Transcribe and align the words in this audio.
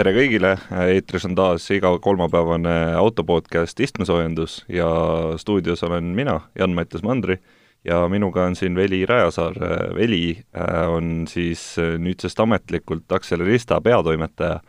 tere 0.00 0.14
kõigile, 0.16 0.54
eetris 0.94 1.26
on 1.28 1.34
taas 1.36 1.66
iga 1.74 1.90
kolmapäevane 2.00 2.72
autopodcast 2.96 3.82
Istmesoojendus 3.84 4.62
ja 4.72 4.88
stuudios 5.40 5.82
olen 5.84 6.14
mina, 6.16 6.38
Jan-Mattias 6.56 7.04
Mandri, 7.04 7.36
ja 7.84 8.00
minuga 8.08 8.46
on 8.48 8.56
siin 8.56 8.78
Veli 8.78 9.02
Rajasaar. 9.08 9.58
Veli 9.96 10.38
äh, 10.56 10.78
on 10.88 11.26
siis 11.28 11.74
äh, 11.76 11.98
nüüdsest 12.00 12.40
ametlikult 12.40 13.12
Accelerista 13.12 13.80
peatoimetaja 13.84 14.62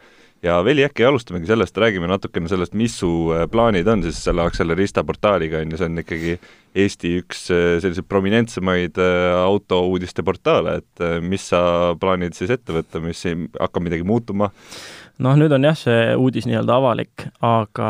ja 0.43 0.57
Veli, 0.65 0.83
äkki 0.83 1.05
alustamegi 1.07 1.47
sellest, 1.47 1.79
räägime 1.79 2.11
natukene 2.11 2.51
sellest, 2.51 2.75
mis 2.75 2.97
su 2.99 3.31
äh, 3.31 3.45
plaanid 3.51 3.87
on 3.87 4.03
siis 4.03 4.19
selle 4.25 4.43
Accelerista 4.43 5.05
portaaliga, 5.07 5.61
on 5.63 5.71
ju, 5.71 5.79
see 5.79 5.91
on 5.93 6.03
ikkagi 6.03 6.39
Eesti 6.81 7.17
üks 7.19 7.49
selliseid 7.51 8.07
prominentsemaid 8.07 8.95
autouudiste 9.35 10.23
portaale, 10.23 10.77
et 10.79 11.01
mis 11.19 11.49
sa 11.51 11.59
plaanid 11.99 12.31
siis 12.37 12.53
ette 12.55 12.71
võtta, 12.71 13.01
mis 13.03 13.25
hakkab 13.59 13.83
midagi 13.83 14.07
muutuma? 14.07 14.47
Noh, 15.19 15.35
nüüd 15.39 15.53
on 15.55 15.67
jah, 15.67 15.77
see 15.77 16.13
uudis 16.19 16.47
nii-öelda 16.49 16.77
avalik, 16.79 17.27
aga 17.45 17.89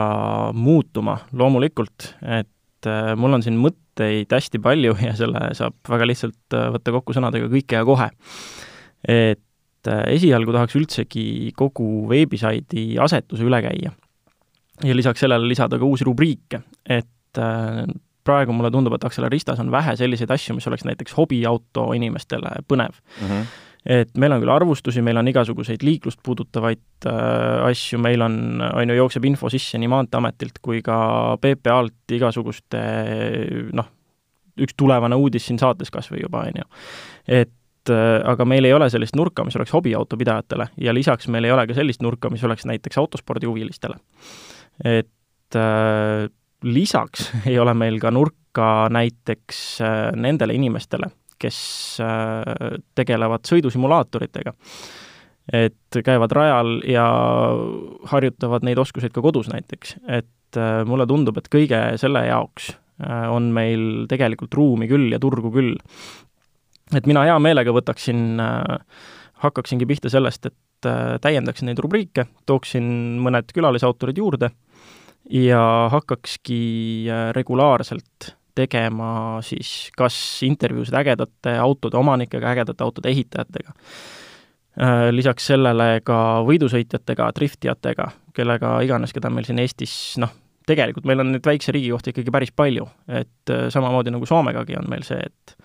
muutuma 0.57 1.19
loomulikult, 1.37 2.13
et 2.21 2.89
äh, 2.89 3.13
mul 3.19 3.37
on 3.37 3.45
siin 3.45 3.59
mõtteid 3.61 4.31
hästi 4.31 4.61
palju 4.63 4.97
ja 5.07 5.13
selle 5.19 5.51
saab 5.57 5.77
väga 5.91 6.09
lihtsalt 6.09 6.57
äh, 6.57 6.69
võtta 6.75 6.95
kokku 6.97 7.15
sõnadega 7.17 7.51
kõike 7.51 7.79
ja 7.79 7.87
kohe. 7.87 8.09
et 9.07 9.91
äh, 9.91 10.03
esialgu 10.17 10.55
tahaks 10.55 10.77
üldsegi 10.79 11.25
kogu 11.57 12.07
veebisaidi 12.09 12.95
asetuse 13.01 13.47
üle 13.47 13.61
käia. 13.63 13.93
ja 14.83 14.97
lisaks 14.97 15.21
sellele 15.23 15.47
lisada 15.47 15.79
ka 15.79 15.85
uusi 15.85 16.07
rubriike, 16.07 16.63
et 16.89 17.39
praegu 18.27 18.53
mulle 18.53 18.69
tundub, 18.73 18.93
et 18.97 19.05
Acceleristas 19.07 19.59
on 19.63 19.69
vähe 19.71 19.93
selliseid 19.97 20.31
asju, 20.33 20.55
mis 20.57 20.67
oleks 20.67 20.83
näiteks 20.85 21.13
hobiauto 21.15 21.91
inimestele 21.97 22.57
põnev 22.67 22.97
mm. 22.97 23.27
-hmm 23.27 23.69
et 23.85 24.11
meil 24.21 24.35
on 24.35 24.41
küll 24.43 24.53
arvustusi, 24.53 25.01
meil 25.01 25.17
on 25.17 25.29
igasuguseid 25.31 25.81
liiklust 25.85 26.19
puudutavaid 26.23 27.07
äh, 27.09 27.69
asju, 27.69 27.97
meil 28.01 28.21
on, 28.21 28.35
on 28.61 28.91
ju, 28.93 28.97
jookseb 28.99 29.25
info 29.25 29.49
sisse 29.49 29.79
nii 29.81 29.89
Maanteeametilt 29.89 30.61
kui 30.61 30.83
ka 30.85 30.97
PPA-lt 31.41 32.15
igasuguste 32.17 32.83
noh, 33.73 33.89
üks 34.61 34.77
tulevane 34.77 35.17
uudis 35.17 35.47
siin 35.47 35.59
saates 35.61 35.91
kas 35.93 36.11
või 36.11 36.21
juba, 36.25 36.43
on 36.49 36.61
ju. 36.61 36.67
et 37.41 37.93
äh, 37.93 38.17
aga 38.33 38.45
meil 38.45 38.67
ei 38.69 38.75
ole 38.75 38.89
sellist 38.93 39.17
nurka, 39.17 39.45
mis 39.47 39.57
oleks 39.57 39.73
hobiautopidajatele 39.73 40.71
ja 40.81 40.93
lisaks 40.93 41.31
meil 41.33 41.47
ei 41.47 41.55
ole 41.55 41.65
ka 41.69 41.77
sellist 41.77 42.05
nurka, 42.05 42.29
mis 42.29 42.43
oleks 42.45 42.67
näiteks 42.69 43.01
autospordihuvilistele. 43.01 43.97
et 44.85 45.57
äh, 45.57 46.29
lisaks 46.63 47.31
ei 47.49 47.59
ole 47.59 47.73
meil 47.73 47.99
ka 47.99 48.11
nurka 48.11 48.87
näiteks 48.93 49.81
äh, 49.81 49.97
nendele 50.15 50.53
inimestele, 50.53 51.09
kes 51.41 51.59
äh, 52.03 52.77
tegelevad 52.97 53.47
sõidusimulaatoritega. 53.49 54.53
et 55.51 55.97
käivad 56.05 56.31
rajal 56.31 56.77
ja 56.87 57.05
harjutavad 58.11 58.63
neid 58.63 58.79
oskuseid 58.79 59.11
ka 59.11 59.23
kodus 59.25 59.49
näiteks, 59.51 59.95
et 60.07 60.57
äh, 60.59 60.83
mulle 60.87 61.07
tundub, 61.09 61.37
et 61.41 61.49
kõige 61.51 61.79
selle 61.99 62.23
jaoks 62.27 62.71
äh, 62.71 63.25
on 63.33 63.49
meil 63.55 64.05
tegelikult 64.11 64.53
ruumi 64.53 64.87
küll 64.91 65.09
ja 65.11 65.19
turgu 65.19 65.51
küll. 65.51 65.75
et 66.95 67.07
mina 67.09 67.23
hea 67.25 67.37
meelega 67.39 67.73
võtaksin, 67.73 68.35
hakkaksingi 69.41 69.87
pihta 69.87 70.09
sellest, 70.11 70.45
et 70.45 70.89
täiendaksin 71.21 71.69
neid 71.69 71.79
rubriike, 71.79 72.25
tooksin 72.49 72.85
mõned 73.21 73.53
külalisautorid 73.53 74.17
juurde 74.17 74.49
ja 75.29 75.61
hakkakski 75.93 77.07
regulaarselt 77.37 78.33
tegema 78.55 79.39
siis 79.45 79.91
kas 79.97 80.15
intervjuusid 80.47 80.95
ägedate 81.01 81.55
autode 81.61 81.97
omanikega, 81.99 82.51
ägedate 82.55 82.83
autode 82.83 83.11
ehitajatega. 83.13 83.75
Äh, 84.81 85.09
lisaks 85.11 85.49
sellele 85.51 86.01
ka 86.07 86.17
võidusõitjatega, 86.47 87.31
driftijatega, 87.35 88.07
kellega 88.35 88.77
iganes, 88.85 89.11
keda 89.11 89.31
meil 89.33 89.47
siin 89.47 89.59
Eestis 89.59 89.95
noh, 90.21 90.31
tegelikult 90.69 91.07
meil 91.09 91.23
on 91.23 91.33
nüüd 91.33 91.45
väikse 91.45 91.73
riigi 91.75 91.91
kohta 91.91 92.13
ikkagi 92.13 92.33
päris 92.33 92.53
palju, 92.55 92.87
et 93.11 93.51
äh, 93.51 93.65
samamoodi 93.73 94.13
nagu 94.13 94.29
Soomegagi 94.29 94.77
on 94.79 94.87
meil 94.91 95.03
see, 95.07 95.19
et 95.19 95.55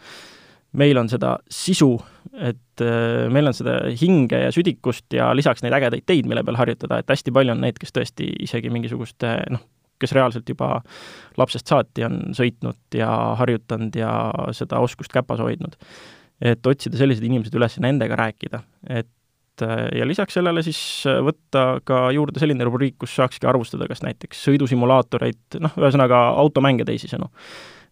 meil 0.77 0.99
on 0.99 1.09
seda 1.09 1.37
sisu, 1.53 1.93
et 2.35 2.85
äh, 2.85 3.27
meil 3.33 3.51
on 3.51 3.57
seda 3.57 3.79
hinge 4.01 4.43
ja 4.47 4.53
südikust 4.55 5.15
ja 5.15 5.31
lisaks 5.37 5.65
neid 5.65 5.77
ägedaid 5.79 6.07
teid, 6.09 6.29
mille 6.29 6.45
peal 6.47 6.59
harjutada, 6.59 7.01
et 7.01 7.15
hästi 7.15 7.35
palju 7.37 7.55
on 7.55 7.63
neid, 7.65 7.79
kes 7.81 7.95
tõesti 7.95 8.29
isegi 8.49 8.73
mingisuguste 8.73 9.37
noh, 9.55 9.63
kes 10.01 10.12
reaalselt 10.17 10.49
juba 10.49 10.81
lapsest 11.37 11.73
saati 11.73 12.07
on 12.07 12.21
sõitnud 12.37 12.99
ja 12.99 13.11
harjutanud 13.41 13.97
ja 13.97 14.12
seda 14.57 14.81
oskust 14.84 15.12
käpas 15.12 15.43
hoidnud. 15.43 15.77
et 16.41 16.67
otsida 16.67 16.99
sellised 17.01 17.25
inimesed 17.25 17.55
üles 17.57 17.79
ja 17.79 17.83
nendega 17.87 18.17
rääkida, 18.17 18.61
et 18.93 19.09
ja 19.97 20.05
lisaks 20.05 20.37
sellele 20.37 20.61
siis 20.65 20.79
võtta 21.25 21.81
ka 21.89 22.11
juurde 22.12 22.41
selline 22.43 22.67
rubriik, 22.69 22.99
kus 23.01 23.15
saakski 23.17 23.49
arvustada 23.49 23.89
kas 23.89 24.03
näiteks 24.05 24.43
sõidusimulaatoreid, 24.49 25.59
noh, 25.65 25.73
ühesõnaga 25.81 26.19
automänge 26.43 26.84
teisisõnu. 26.89 27.31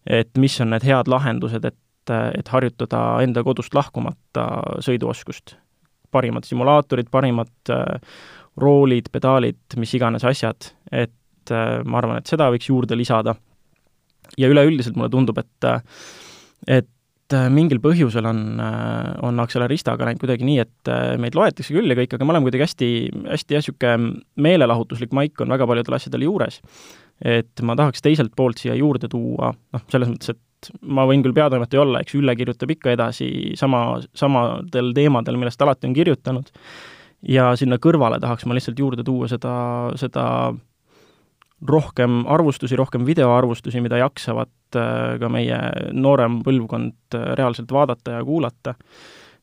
et 0.05 0.37
mis 0.37 0.61
on 0.61 0.69
need 0.69 0.83
head 0.85 1.07
lahendused, 1.09 1.65
et, 1.65 2.13
et 2.37 2.47
harjutada 2.53 3.21
enda 3.25 3.43
kodust 3.43 3.73
lahkumata 3.73 4.47
sõiduoskust. 4.85 5.57
parimad 6.11 6.45
simulaatorid, 6.45 7.09
parimad 7.11 7.73
roolid, 8.57 9.09
pedaalid, 9.11 9.59
mis 9.75 9.93
iganes 9.97 10.23
asjad, 10.23 10.71
et 10.91 11.11
et 11.45 11.53
äh, 11.53 11.79
ma 11.85 12.01
arvan, 12.01 12.19
et 12.21 12.31
seda 12.31 12.49
võiks 12.53 12.69
juurde 12.71 12.97
lisada. 12.97 13.35
ja 14.41 14.49
üleüldiselt 14.49 14.95
mulle 14.97 15.11
tundub, 15.13 15.37
et 15.37 15.67
et 16.65 17.33
äh, 17.33 17.49
mingil 17.53 17.79
põhjusel 17.79 18.25
on, 18.25 18.39
äh, 18.59 19.11
on 19.23 19.39
Acceleristaga 19.39 20.07
läinud 20.07 20.23
kuidagi 20.23 20.47
nii, 20.47 20.59
et 20.63 20.91
meid 21.21 21.37
loetakse 21.37 21.75
küll 21.75 21.91
ja 21.91 21.97
kõik, 21.99 22.15
aga 22.15 22.25
me 22.25 22.33
oleme 22.33 22.49
kuidagi 22.49 22.65
hästi, 22.65 22.89
hästi 23.29 23.57
jah, 23.57 23.63
niisugune 23.63 24.23
meelelahutuslik 24.41 25.13
maik 25.13 25.41
on 25.41 25.53
väga 25.53 25.67
paljudel 25.69 25.99
asjadel 25.99 26.25
juures. 26.25 26.61
et 27.21 27.61
ma 27.63 27.77
tahaks 27.77 28.01
teiselt 28.03 28.33
poolt 28.35 28.59
siia 28.59 28.73
juurde 28.75 29.07
tuua, 29.07 29.53
noh, 29.53 29.85
selles 29.93 30.09
mõttes, 30.09 30.33
et 30.33 30.71
ma 30.81 31.05
võin 31.05 31.21
küll 31.23 31.35
peatoimetaja 31.37 31.83
olla, 31.85 32.01
eks 32.01 32.17
Ülle 32.17 32.35
kirjutab 32.35 32.73
ikka 32.73 32.91
edasi 32.91 33.29
sama, 33.55 34.01
samadel 34.17 34.91
teemadel, 34.97 35.37
millest 35.37 35.61
alati 35.61 35.87
on 35.87 35.93
kirjutanud, 35.95 36.49
ja 37.29 37.51
sinna 37.59 37.77
kõrvale 37.81 38.19
tahaks 38.21 38.45
ma 38.45 38.57
lihtsalt 38.57 38.79
juurde 38.79 39.05
tuua 39.05 39.29
seda, 39.31 39.53
seda 39.99 40.25
rohkem 41.69 42.23
arvustusi, 42.27 42.75
rohkem 42.75 43.05
videoarvustusi, 43.07 43.81
mida 43.83 43.99
jaksavad 44.01 44.77
äh, 44.77 45.17
ka 45.21 45.29
meie 45.31 45.59
noorem 45.93 46.41
põlvkond 46.45 47.17
äh, 47.17 47.27
reaalselt 47.39 47.71
vaadata 47.71 48.19
ja 48.19 48.23
kuulata. 48.25 48.75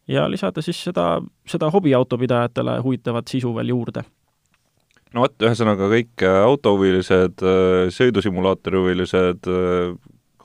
ja 0.08 0.26
lisada 0.30 0.62
siis 0.62 0.80
seda, 0.84 1.22
seda 1.46 1.70
hobiautopidajatele 1.70 2.80
huvitavat 2.82 3.28
sisu 3.28 3.54
veel 3.54 3.68
juurde. 3.74 4.04
no 5.14 5.26
vot, 5.26 5.36
ühesõnaga 5.42 5.88
kõik 5.92 6.26
äh, 6.26 6.40
autohuvilised, 6.44 7.46
sõidusimulaatori 7.96 8.82
huvilised, 8.82 9.50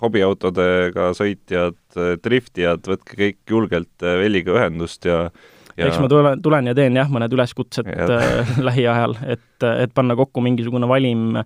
hobiautodega 0.01 1.11
sõitjad, 1.17 1.79
driftijad, 2.23 2.85
võtke 2.85 3.17
kõik 3.17 3.39
julgelt 3.49 4.03
Veliga 4.03 4.53
ühendust 4.53 5.05
ja 5.05 5.31
ja 5.77 5.87
eks 5.89 5.99
ma 6.01 6.09
tulen, 6.11 6.41
tulen 6.43 6.69
ja 6.69 6.75
teen 6.77 6.97
jah, 6.97 7.09
mõned 7.11 7.33
üleskutsed 7.33 7.89
ja. 7.91 8.07
äh, 8.17 8.53
lähiajal, 8.69 9.17
et, 9.35 9.65
et 9.67 9.93
panna 9.97 10.17
kokku 10.19 10.43
mingisugune 10.45 10.89
valim, 10.89 11.41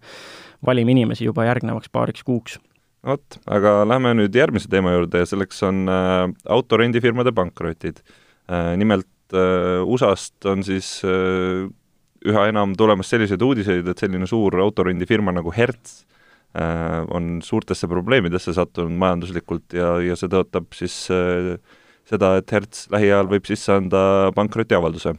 valim 0.65 0.93
inimesi 0.95 1.27
juba 1.27 1.47
järgnevaks 1.49 1.91
paariks 1.93 2.25
kuuks. 2.27 2.59
vot, 3.07 3.39
aga 3.49 3.81
lähme 3.89 4.15
nüüd 4.19 4.35
järgmise 4.37 4.69
teema 4.71 4.93
juurde 4.95 5.23
ja 5.23 5.29
selleks 5.29 5.63
on 5.67 5.83
äh, 5.89 6.25
autorendifirmade 6.57 7.33
pankrotid 7.35 8.03
äh,. 8.05 8.73
nimelt 8.77 9.09
äh, 9.33 9.81
USA-st 9.83 10.51
on 10.51 10.63
siis 10.67 10.99
äh, 11.07 11.67
üha 12.27 12.45
enam 12.51 12.75
tulemas 12.77 13.09
selliseid 13.09 13.41
uudiseid, 13.41 13.87
et 13.87 14.01
selline 14.01 14.27
suur 14.29 14.59
autorendifirma 14.61 15.33
nagu 15.33 15.53
Hertz 15.55 16.03
äh, 16.53 17.01
on 17.09 17.39
suurtesse 17.45 17.89
probleemidesse 17.89 18.53
sattunud 18.53 18.93
majanduslikult 19.01 19.73
ja, 19.77 19.95
ja 20.05 20.17
see 20.19 20.29
tõotab 20.31 20.69
siis 20.77 21.03
äh, 21.13 21.55
seda, 22.11 22.35
et 22.39 22.51
Hertz 22.51 22.87
lähiajal 22.91 23.29
võib 23.31 23.47
sisse 23.49 23.73
anda 23.73 24.31
pankrotiavalduse. 24.35 25.15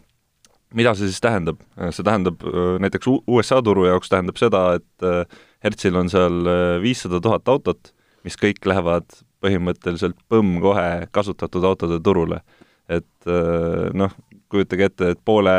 mida 0.74 0.94
see 0.94 1.08
siis 1.08 1.20
tähendab? 1.20 1.58
see 1.90 2.04
tähendab 2.04 2.44
näiteks 2.80 3.10
USA 3.26 3.62
turu 3.62 3.86
jaoks 3.88 4.08
tähendab 4.12 4.38
seda, 4.40 4.62
et 4.80 5.08
äh, 5.08 5.24
Hertzil 5.64 5.96
on 5.96 6.10
seal 6.10 6.46
äh, 6.46 6.80
viissada 6.82 7.20
tuhat 7.22 7.48
autot, 7.48 7.92
mis 8.26 8.36
kõik 8.38 8.64
lähevad 8.66 9.06
põhimõtteliselt 9.42 10.18
põmm 10.30 10.58
kohe 10.62 11.06
kasutatud 11.14 11.64
autode 11.66 12.00
turule. 12.02 12.42
et 12.88 13.30
äh, 13.30 13.88
noh, 13.94 14.10
kujutage 14.52 14.88
ette, 14.90 15.12
et 15.14 15.20
poole, 15.24 15.52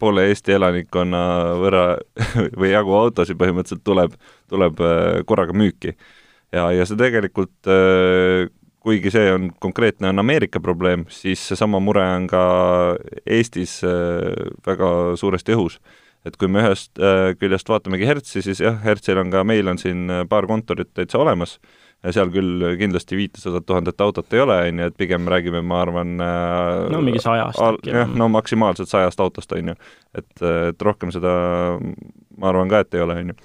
poole 0.00 0.28
Eesti 0.30 0.54
elanikkonna 0.56 1.22
võrra 1.60 1.82
või 2.60 2.70
jagu 2.70 2.94
autosid 2.96 3.38
põhimõtteliselt 3.40 3.84
tuleb, 3.84 4.14
tuleb 4.48 4.80
äh, 4.80 5.18
korraga 5.28 5.56
müüki. 5.56 5.96
ja, 6.54 6.70
ja 6.72 6.86
see 6.88 7.00
tegelikult, 7.00 7.56
äh, 7.66 8.46
kuigi 8.88 9.12
see 9.14 9.30
on 9.34 9.50
konkreetne, 9.60 10.10
on 10.12 10.24
Ameerika 10.24 10.60
probleem, 10.64 11.06
siis 11.12 11.42
seesama 11.52 11.80
mure 11.84 12.04
on 12.16 12.28
ka 12.30 12.42
Eestis 13.26 13.78
väga 14.66 14.92
suuresti 15.20 15.56
õhus 15.56 15.80
et 16.26 16.34
kui 16.36 16.50
me 16.50 16.64
ühest 16.64 16.98
küljest 17.38 17.68
vaatamegi 17.70 18.08
Hertzi, 18.08 18.42
siis 18.44 18.58
jah, 18.60 18.74
Hertzil 18.82 19.20
on 19.20 19.30
ka, 19.32 19.44
meil 19.46 19.70
on 19.70 19.78
siin 19.80 20.10
paar 20.28 20.48
kontorit 20.50 20.90
täitsa 20.96 21.20
olemas 21.22 21.58
seal 22.06 22.30
küll 22.30 22.62
kindlasti 22.78 23.18
viitesadat 23.18 23.66
tuhandet 23.66 24.00
autot 24.00 24.34
ei 24.34 24.42
ole, 24.42 24.56
on 24.68 24.82
ju, 24.82 24.88
et 24.90 24.96
pigem 24.98 25.26
räägime, 25.28 25.62
ma 25.66 25.80
arvan 25.82 26.14
äh, 26.22 26.86
no 26.94 27.00
mingi 27.02 27.22
sajast 27.22 27.58
äkki. 27.58 27.90
jah, 27.94 28.10
no 28.14 28.28
maksimaalselt 28.30 28.90
sajast 28.90 29.20
autost, 29.20 29.52
on 29.56 29.72
ju. 29.72 29.76
et, 30.14 30.30
et 30.42 30.86
rohkem 30.86 31.12
seda 31.14 31.32
ma 32.38 32.52
arvan 32.52 32.70
ka, 32.70 32.84
et 32.84 32.94
ei 32.94 33.02
ole, 33.02 33.18
on 33.24 33.32
ju. 33.32 33.38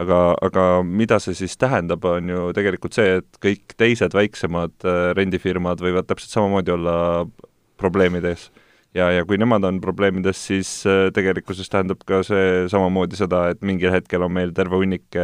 Aga, 0.00 0.20
aga 0.46 0.64
mida 0.86 1.18
see 1.22 1.36
siis 1.38 1.56
tähendab, 1.60 2.04
on 2.08 2.32
ju 2.32 2.48
tegelikult 2.56 2.96
see, 2.96 3.20
et 3.20 3.38
kõik 3.42 3.76
teised 3.80 4.16
väiksemad 4.16 4.88
äh, 4.88 5.12
rendifirmad 5.18 5.82
võivad 5.84 6.08
täpselt 6.08 6.34
samamoodi 6.34 6.74
olla 6.74 6.96
probleemide 7.80 8.34
ees 8.34 8.48
ja, 8.96 9.10
ja 9.14 9.24
kui 9.28 9.38
nemad 9.40 9.64
on 9.68 9.80
probleemides, 9.84 10.40
siis 10.50 10.72
äh, 10.88 11.08
tegelikkuses 11.14 11.70
tähendab 11.72 12.04
ka 12.08 12.22
see 12.26 12.66
samamoodi 12.72 13.20
seda, 13.20 13.48
et 13.52 13.64
mingil 13.66 13.94
hetkel 13.94 14.26
on 14.26 14.34
meil 14.36 14.54
terve 14.56 14.80
hunnik 14.80 15.20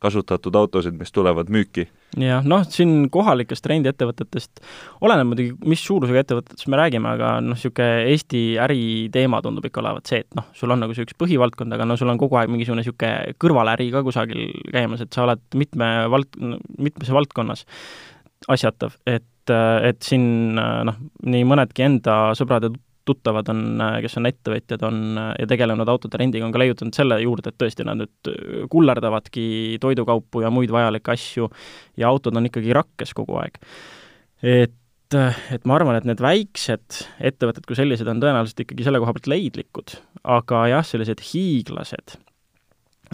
kasutatud 0.00 0.56
autosid, 0.56 0.96
mis 0.98 1.12
tulevad 1.12 1.50
müüki. 1.52 1.86
jah, 2.18 2.44
noh, 2.46 2.64
siin 2.66 3.08
kohalikest 3.12 3.66
rendiettevõtetest, 3.70 4.62
oleneb 5.04 5.28
muidugi, 5.30 5.52
mis 5.68 5.82
suurusega 5.86 6.24
ettevõtetest 6.24 6.70
me 6.72 6.80
räägime, 6.80 7.12
aga 7.14 7.36
noh, 7.44 7.54
niisugune 7.54 8.08
Eesti 8.10 8.42
äriteema 8.64 9.42
tundub 9.44 9.68
ikka 9.68 9.82
olevat 9.84 10.10
see, 10.10 10.24
et 10.24 10.38
noh, 10.38 10.48
sul 10.56 10.72
on 10.74 10.82
nagu 10.82 10.96
see 10.96 11.06
üks 11.06 11.18
põhivaldkond, 11.20 11.76
aga 11.76 11.86
no 11.86 11.98
sul 12.00 12.10
on 12.12 12.20
kogu 12.20 12.40
aeg 12.40 12.52
mingisugune 12.52 12.82
niisugune 12.82 13.36
kõrvaläri 13.42 13.90
ka 13.94 14.02
kusagil 14.06 14.48
käimas, 14.72 15.04
et 15.04 15.12
sa 15.14 15.26
oled 15.26 15.44
mitme 15.60 15.90
vald-, 16.12 16.40
mitmes 16.80 17.12
valdkonnas 17.14 17.66
asjatav, 18.50 18.96
et, 19.06 19.52
et 19.52 20.00
siin 20.02 20.56
noh, 20.56 20.96
nii 21.28 21.44
mõnedki 21.46 21.84
enda 21.86 22.22
sõbrad 22.38 22.70
ja 22.70 22.72
tuttavad 23.10 23.50
on, 23.52 23.62
kes 24.00 24.16
on 24.20 24.30
ettevõtjad, 24.30 24.86
on 24.86 25.20
ja 25.34 25.46
tegelenud 25.50 25.90
autode 25.90 26.20
rendiga, 26.20 26.46
on 26.46 26.54
ka 26.54 26.62
leiutanud 26.62 26.96
selle 26.96 27.20
juurde, 27.22 27.52
et 27.52 27.60
tõesti, 27.60 27.86
nad 27.86 28.00
nüüd 28.00 28.32
kullerdavadki 28.72 29.46
toidukaupu 29.82 30.44
ja 30.46 30.52
muid 30.54 30.72
vajalikke 30.74 31.14
asju 31.16 31.50
ja 32.00 32.10
autod 32.10 32.38
on 32.38 32.48
ikkagi 32.50 32.76
rakkes 32.76 33.16
kogu 33.18 33.40
aeg. 33.42 33.58
et 34.40 34.76
et 35.10 35.64
ma 35.66 35.74
arvan, 35.74 35.96
et 35.98 36.06
need 36.06 36.20
väiksed 36.22 37.00
ettevõtted 37.26 37.64
kui 37.66 37.74
sellised 37.74 38.06
on 38.06 38.20
tõenäoliselt 38.22 38.62
ikkagi 38.62 38.84
selle 38.86 39.00
koha 39.02 39.14
pealt 39.16 39.30
leidlikud, 39.32 39.96
aga 40.22 40.66
jah, 40.70 40.84
sellised 40.86 41.22
hiiglased, 41.32 42.14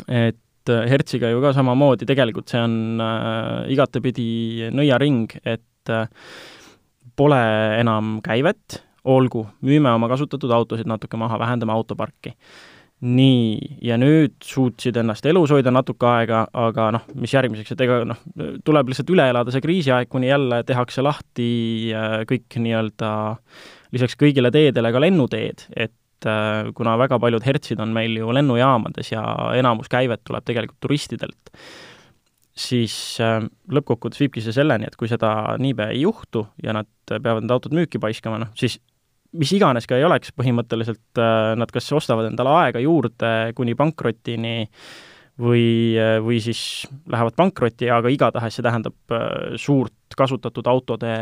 et 0.05 0.43
Hertsiga 0.67 1.31
ju 1.31 1.39
ka 1.39 1.53
samamoodi, 1.55 2.09
tegelikult 2.09 2.51
see 2.51 2.59
on 2.59 2.99
äh, 2.99 3.69
igatepidi 3.71 4.73
nõiaring, 4.75 5.37
et 5.47 5.93
äh, 5.95 6.09
pole 7.17 7.39
enam 7.79 8.17
käivet, 8.25 8.81
olgu, 9.07 9.47
müüme 9.67 9.93
oma 9.95 10.09
kasutatud 10.11 10.51
autosid 10.53 10.89
natuke 10.91 11.19
maha, 11.21 11.39
vähendame 11.43 11.75
autoparki. 11.75 12.35
nii, 12.97 13.77
ja 13.85 13.99
nüüd 14.01 14.39
suutsid 14.41 14.97
ennast 14.97 15.27
elus 15.29 15.51
hoida 15.53 15.69
natuke 15.69 16.07
aega, 16.09 16.47
aga 16.57 16.87
noh, 16.97 17.03
mis 17.21 17.35
järgmiseks, 17.35 17.75
et 17.75 17.83
ega 17.85 17.99
noh, 18.09 18.23
tuleb 18.65 18.89
lihtsalt 18.89 19.13
üle 19.13 19.27
elada 19.29 19.53
see 19.53 19.61
kriisiaeg, 19.61 20.09
kuni 20.09 20.31
jälle 20.31 20.63
tehakse 20.65 21.05
lahti 21.05 21.51
äh, 21.93 22.23
kõik 22.31 22.57
nii-öelda 22.57 23.11
lisaks 23.93 24.17
kõigile 24.17 24.49
teedele 24.55 24.95
ka 24.97 25.05
lennuteed, 25.05 25.67
et 25.77 26.29
äh, 26.29 26.73
kuna 26.79 26.97
väga 26.97 27.21
paljud 27.21 27.45
hertsid 27.45 27.85
on 27.85 27.93
meil 27.93 28.17
ju 28.17 28.33
lennujaamades 28.33 29.13
ja 29.13 29.27
enamus 29.61 29.93
käivet 29.93 30.25
tuleb 30.25 30.49
tegelikult 30.49 30.81
turistidelt, 30.89 31.53
siis 32.57 32.97
äh, 33.21 33.43
lõppkokkuvõttes 33.69 34.25
viibki 34.25 34.41
see 34.41 34.57
selleni, 34.57 34.89
et 34.89 34.97
kui 34.97 35.13
seda 35.13 35.59
niipea 35.61 35.93
ei 35.93 36.07
juhtu 36.07 36.47
ja 36.65 36.73
nad 36.81 36.89
peavad 37.13 37.45
need 37.45 37.53
autod 37.53 37.77
müüki 37.77 38.01
paiskama, 38.01 38.41
noh 38.41 38.57
siis 38.57 38.81
mis 39.39 39.53
iganes 39.57 39.87
ka 39.89 39.99
ei 39.99 40.07
oleks, 40.07 40.33
põhimõtteliselt 40.37 41.21
äh, 41.21 41.55
nad 41.59 41.73
kas 41.75 41.89
ostavad 41.97 42.29
endale 42.31 42.53
aega 42.63 42.83
juurde 42.83 43.33
kuni 43.57 43.77
pankrotini 43.79 44.57
või, 45.43 45.67
äh, 46.01 46.17
või 46.25 46.41
siis 46.45 46.61
lähevad 47.13 47.37
pankrotti, 47.39 47.91
aga 47.93 48.13
igatahes 48.13 48.59
see 48.59 48.67
tähendab 48.67 49.15
äh, 49.15 49.57
suurt 49.61 50.17
kasutatud 50.17 50.69
autode 50.71 51.13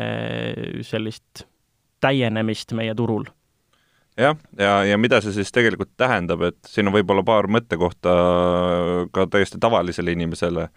sellist 0.87 1.46
täienemist 2.05 2.75
meie 2.76 2.94
turul 2.94 3.26
jah, 4.20 4.37
ja, 4.58 4.75
ja 4.87 4.99
mida 5.00 5.20
see 5.25 5.34
siis 5.34 5.50
tegelikult 5.55 5.94
tähendab, 5.99 6.44
et 6.50 6.58
siin 6.70 6.90
on 6.90 6.94
võib-olla 6.94 7.25
paar 7.26 7.49
mõttekohta 7.50 8.12
ka 9.14 9.26
täiesti 9.32 9.58
tavalisele 9.62 10.14
inimesele, 10.14 10.69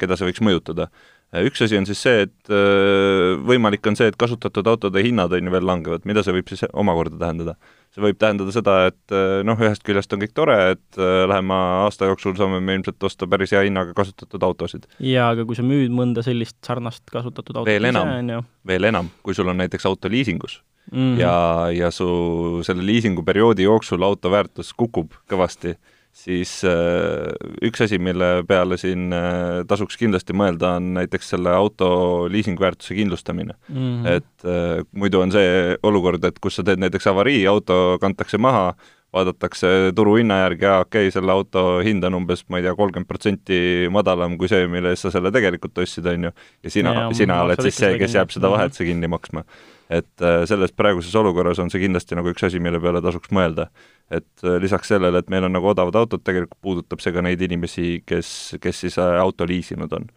keda 0.00 0.16
see 0.16 0.30
võiks 0.30 0.40
mõjutada. 0.40 0.88
Äh, 1.32 1.46
üks 1.48 1.62
asi 1.64 1.78
on 1.78 1.86
siis 1.88 2.00
see, 2.04 2.26
et 2.26 2.50
äh, 2.52 3.38
võimalik 3.48 3.86
on 3.88 3.96
see, 3.96 4.10
et 4.12 4.18
kasutatud 4.20 4.66
autode 4.68 5.00
hinnad 5.04 5.32
on 5.32 5.48
ju 5.48 5.54
veel 5.54 5.64
langevad, 5.64 6.04
mida 6.08 6.24
see 6.24 6.34
võib 6.36 6.50
siis 6.52 6.66
omakorda 6.72 7.16
tähendada? 7.20 7.56
see 7.92 8.00
võib 8.00 8.16
tähendada 8.20 8.52
seda, 8.54 8.74
et 8.88 9.12
äh, 9.12 9.38
noh, 9.44 9.58
ühest 9.60 9.84
küljest 9.84 10.12
on 10.16 10.20
kõik 10.22 10.34
tore, 10.36 10.56
et 10.74 11.00
lähema 11.28 11.58
aasta 11.82 12.08
jooksul 12.08 12.36
saame 12.38 12.60
me 12.64 12.78
ilmselt 12.78 13.04
osta 13.04 13.28
päris 13.28 13.52
hea 13.52 13.66
hinnaga 13.66 13.92
kasutatud 13.96 14.44
autosid. 14.48 14.84
jaa, 15.00 15.30
aga 15.32 15.44
kui 15.48 15.56
sa 15.56 15.64
müüd 15.64 15.92
mõnda 15.92 16.24
sellist 16.24 16.56
sarnast 16.64 17.04
kasutatud 17.12 17.62
autot 17.62 17.68
veel 17.68 17.88
enam, 17.88 18.44
veel 18.68 18.88
enam, 18.92 19.08
kui 19.24 19.36
sul 19.36 19.48
on 19.52 19.60
näiteks 19.60 19.88
auto 19.88 20.12
liisingus 20.12 20.60
mm 20.90 21.00
-hmm. 21.00 21.20
ja, 21.20 21.34
ja 21.72 21.90
su 21.90 22.60
selle 22.62 22.84
liisinguperioodi 22.86 23.68
jooksul 23.68 24.02
auto 24.02 24.30
väärtus 24.30 24.72
kukub 24.72 25.12
kõvasti 25.28 25.76
siis 26.12 26.60
äh, 26.68 27.32
üks 27.64 27.82
asi, 27.86 27.98
mille 28.02 28.42
peale 28.48 28.76
siin 28.80 29.12
äh, 29.16 29.62
tasuks 29.68 29.96
kindlasti 30.00 30.36
mõelda, 30.36 30.76
on 30.78 30.92
näiteks 30.98 31.32
selle 31.34 31.54
auto 31.56 31.88
liisingväärtuse 32.32 32.96
kindlustamine 32.98 33.56
mm. 33.68 33.76
-hmm. 33.76 34.08
et 34.18 34.46
äh, 34.46 34.84
muidu 34.92 35.22
on 35.24 35.32
see 35.32 35.76
olukord, 35.82 36.24
et 36.24 36.38
kus 36.38 36.60
sa 36.60 36.66
teed 36.66 36.82
näiteks 36.84 37.08
avarii, 37.08 37.46
auto 37.46 37.96
kantakse 38.00 38.38
maha, 38.38 38.74
vaadatakse 39.12 39.92
turuhinna 39.96 40.38
järgi, 40.44 40.64
jaa, 40.64 40.80
okei 40.84 41.08
okay,, 41.08 41.10
selle 41.10 41.32
auto 41.32 41.80
hind 41.84 42.04
on 42.04 42.14
umbes, 42.20 42.44
ma 42.48 42.60
ei 42.60 42.68
tea, 42.68 42.76
kolmkümmend 42.76 43.08
protsenti 43.08 43.88
madalam 43.92 44.38
kui 44.40 44.48
see, 44.48 44.68
mille 44.68 44.92
eest 44.92 45.08
sa 45.08 45.16
selle 45.16 45.32
tegelikult 45.32 45.78
ostsid, 45.84 46.06
on 46.12 46.28
ju, 46.28 46.32
ja 46.62 46.70
sina, 46.70 46.94
sina 47.16 47.42
oled 47.44 47.60
siis 47.64 47.80
see, 47.80 47.96
kes 48.00 48.20
jääb 48.20 48.32
seda 48.32 48.52
vahet 48.52 48.76
kinni 48.76 49.08
maksma 49.08 49.44
et 49.92 50.24
äh, 50.24 50.42
selles 50.48 50.72
praeguses 50.76 51.14
olukorras 51.18 51.60
on 51.62 51.70
see 51.72 51.82
kindlasti 51.84 52.16
nagu 52.16 52.32
üks 52.32 52.46
asi, 52.46 52.60
mille 52.62 52.80
peale 52.82 53.02
tasuks 53.04 53.32
mõelda. 53.34 53.68
et 54.12 54.44
äh, 54.44 54.58
lisaks 54.62 54.92
sellele, 54.92 55.22
et 55.22 55.30
meil 55.32 55.46
on 55.48 55.54
nagu 55.56 55.68
odavad 55.72 55.96
autod, 56.00 56.24
tegelikult 56.24 56.60
puudutab 56.64 57.00
see 57.04 57.12
ka 57.14 57.24
neid 57.24 57.40
inimesi, 57.44 58.02
kes, 58.06 58.56
kes 58.62 58.84
siis 58.86 58.98
äh, 59.00 59.18
auto 59.20 59.48
liisinud 59.48 59.92
on. 59.98 60.08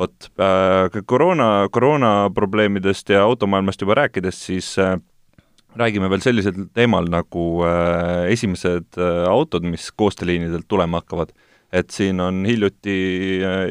vot, 0.00 0.28
koroona, 1.06 1.68
koroona 1.70 2.30
probleemidest 2.34 3.12
ja 3.12 3.22
automaailmast 3.26 3.82
juba 3.84 3.98
rääkides, 4.00 4.38
siis 4.46 4.70
räägime 5.76 6.08
veel 6.10 6.24
sellisel 6.24 6.64
teemal 6.74 7.06
nagu 7.12 7.44
esimesed 8.32 8.96
autod, 9.28 9.68
mis 9.68 9.90
koostööliinidelt 9.92 10.64
tulema 10.68 11.02
hakkavad 11.02 11.36
et 11.72 11.92
siin 11.92 12.20
on 12.20 12.40
hiljuti 12.48 12.96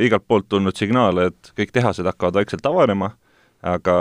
igalt 0.05 0.23
poolt 0.29 0.47
tulnud 0.49 0.77
signaale, 0.77 1.27
et 1.33 1.51
kõik 1.57 1.73
tehased 1.73 2.05
hakkavad 2.05 2.37
vaikselt 2.39 2.69
avanema 2.69 3.11
aga 3.61 3.95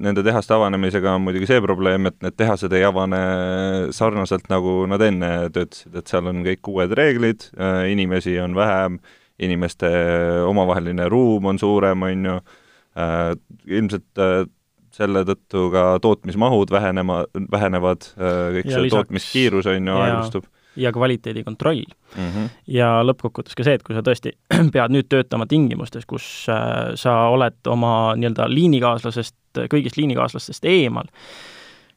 nende 0.00 0.24
tehaste 0.24 0.54
avanemisega 0.56 1.12
on 1.16 1.24
muidugi 1.26 1.48
see 1.50 1.60
probleem, 1.64 2.08
et 2.08 2.16
need 2.24 2.36
tehased 2.40 2.72
ei 2.76 2.84
avane 2.88 3.20
sarnaselt, 3.94 4.48
nagu 4.52 4.78
nad 4.88 5.04
enne 5.04 5.30
töötasid, 5.52 5.92
et 6.00 6.12
seal 6.12 6.30
on 6.32 6.40
kõik 6.46 6.72
uued 6.72 6.96
reeglid, 6.96 7.50
äh, 7.60 7.84
inimesi 7.92 8.38
on 8.40 8.56
vähem, 8.56 8.98
inimeste 9.42 9.90
omavaheline 10.48 11.10
ruum 11.12 11.52
on 11.52 11.60
suurem, 11.60 12.06
on 12.08 12.30
ju, 12.30 12.36
äh, 12.96 13.30
ilmselt 13.68 14.24
äh, 14.24 14.38
selle 14.96 15.26
tõttu 15.28 15.68
ka 15.74 15.86
tootmismahud 16.00 16.72
vähenema, 16.72 17.26
vähenevad, 17.52 18.06
kõik 18.16 18.64
ja 18.64 18.78
see 18.78 18.86
lisaks, 18.86 18.94
tootmiskiirus, 18.94 19.68
on 19.68 19.90
ju, 19.92 19.96
aeglustub 20.06 20.46
ja 20.76 20.92
kvaliteedikontroll 20.92 21.84
mm. 22.16 22.28
-hmm. 22.28 22.48
ja 22.66 22.90
lõppkokkuvõttes 23.04 23.56
ka 23.56 23.66
see, 23.66 23.78
et 23.78 23.82
kui 23.86 23.96
sa 23.96 24.04
tõesti 24.04 24.32
pead 24.74 24.94
nüüd 24.94 25.08
töötama 25.08 25.46
tingimustes, 25.46 26.06
kus 26.06 26.46
äh, 26.52 26.94
sa 26.94 27.18
oled 27.32 27.58
oma 27.72 28.14
nii-öelda 28.16 28.48
liinikaaslasest, 28.52 29.36
kõigist 29.72 29.96
liinikaaslastest 29.96 30.64
eemal, 30.68 31.08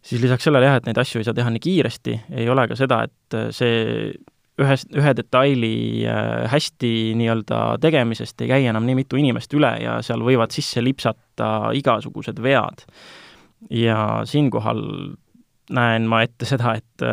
siis 0.02 0.22
lisaks 0.22 0.48
sellele 0.48 0.70
jah, 0.70 0.80
et 0.80 0.90
neid 0.90 0.98
asju 0.98 1.22
ei 1.22 1.28
saa 1.28 1.38
teha 1.38 1.52
nii 1.54 1.64
kiiresti, 1.64 2.20
ei 2.42 2.50
ole 2.50 2.68
ka 2.68 2.78
seda, 2.80 3.04
et 3.10 3.38
äh, 3.38 3.48
see 3.56 4.12
ühes, 4.60 4.86
ühe 4.96 5.14
detaili 5.16 5.74
äh, 6.08 6.50
hästi 6.52 6.94
nii-öelda 7.20 7.80
tegemisest 7.82 8.42
ei 8.44 8.52
käi 8.52 8.68
enam 8.72 8.88
nii 8.88 9.02
mitu 9.04 9.20
inimest 9.20 9.54
üle 9.56 9.72
ja 9.84 10.00
seal 10.06 10.24
võivad 10.26 10.54
sisse 10.56 10.84
lipsata 10.84 11.72
igasugused 11.78 12.40
vead. 12.44 12.86
ja 13.70 14.22
siinkohal 14.26 14.82
näen 15.76 16.08
ma 16.08 16.22
ette 16.24 16.48
seda, 16.48 16.74
et 16.80 17.04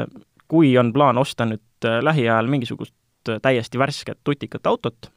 kui 0.48 0.76
on 0.78 0.92
plaan 0.92 1.18
osta 1.18 1.46
nüüd 1.48 1.86
äh, 1.86 1.98
lähiajal 2.04 2.48
mingisugust 2.50 2.94
äh, 3.28 3.40
täiesti 3.42 3.78
värsket 3.78 4.20
tutikat 4.24 4.66
autot, 4.66 5.10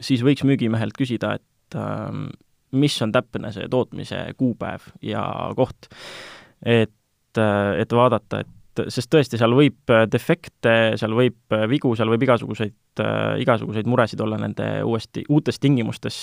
siis 0.00 0.24
võiks 0.26 0.44
müügimehelt 0.46 0.96
küsida, 0.98 1.34
et 1.40 1.78
äh, 1.78 2.08
mis 2.70 3.00
on 3.02 3.12
täpne 3.12 3.52
see 3.54 3.66
tootmise 3.70 4.22
kuupäev 4.38 4.92
ja 5.02 5.24
koht. 5.58 5.90
et 6.62 6.94
et 7.30 7.92
vaadata, 7.94 8.40
et 8.42 8.80
sest 8.90 9.06
tõesti, 9.14 9.38
seal 9.38 9.52
võib 9.54 9.92
defekte, 10.10 10.72
seal 10.98 11.12
võib 11.14 11.54
vigu, 11.70 11.92
seal 11.94 12.10
võib 12.10 12.24
igasuguseid, 12.26 13.02
igasuguseid 13.38 13.86
muresid 13.86 14.18
olla 14.24 14.34
nende 14.42 14.66
uuesti, 14.82 15.22
uutes 15.30 15.60
tingimustes 15.62 16.18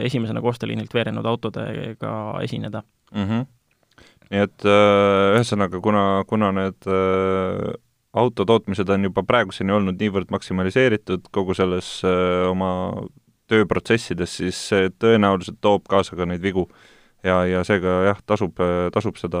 esimesena 0.00 0.40
koostööliinilt 0.40 0.96
veerenud 0.96 1.28
autodega 1.28 2.14
esineda 2.40 2.80
mm. 3.12 3.28
-hmm. 3.28 3.44
Nii 4.32 4.42
et 4.42 4.66
ühesõnaga, 4.66 5.80
kuna, 5.82 6.02
kuna 6.26 6.50
need 6.56 6.88
autotootmised 8.16 8.88
on 8.90 9.06
juba 9.06 9.22
praeguseni 9.28 9.74
olnud 9.76 10.00
niivõrd 10.00 10.32
maksimaliseeritud 10.34 11.28
kogu 11.34 11.54
selles 11.54 12.00
oma 12.48 12.70
tööprotsessides, 13.50 14.38
siis 14.40 14.58
see 14.72 14.90
tõenäoliselt 14.98 15.60
toob 15.62 15.86
kaasa 15.90 16.18
ka 16.18 16.26
neid 16.26 16.42
vigu 16.42 16.66
ja, 17.26 17.40
ja 17.48 17.62
seega 17.66 17.96
jah, 18.08 18.20
tasub, 18.26 18.58
tasub 18.94 19.18
seda 19.20 19.40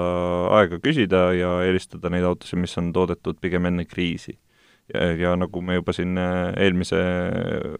aega 0.58 0.80
küsida 0.82 1.30
ja 1.36 1.52
eelistada 1.66 2.10
neid 2.12 2.26
autosid, 2.26 2.60
mis 2.62 2.76
on 2.80 2.92
toodetud 2.96 3.40
pigem 3.42 3.68
enne 3.70 3.86
kriisi. 3.88 4.38
ja, 4.94 5.34
nagu 5.34 5.60
me 5.66 5.80
juba 5.80 5.92
siin 5.96 6.14
äh, 6.18 6.52
eelmise 6.62 7.00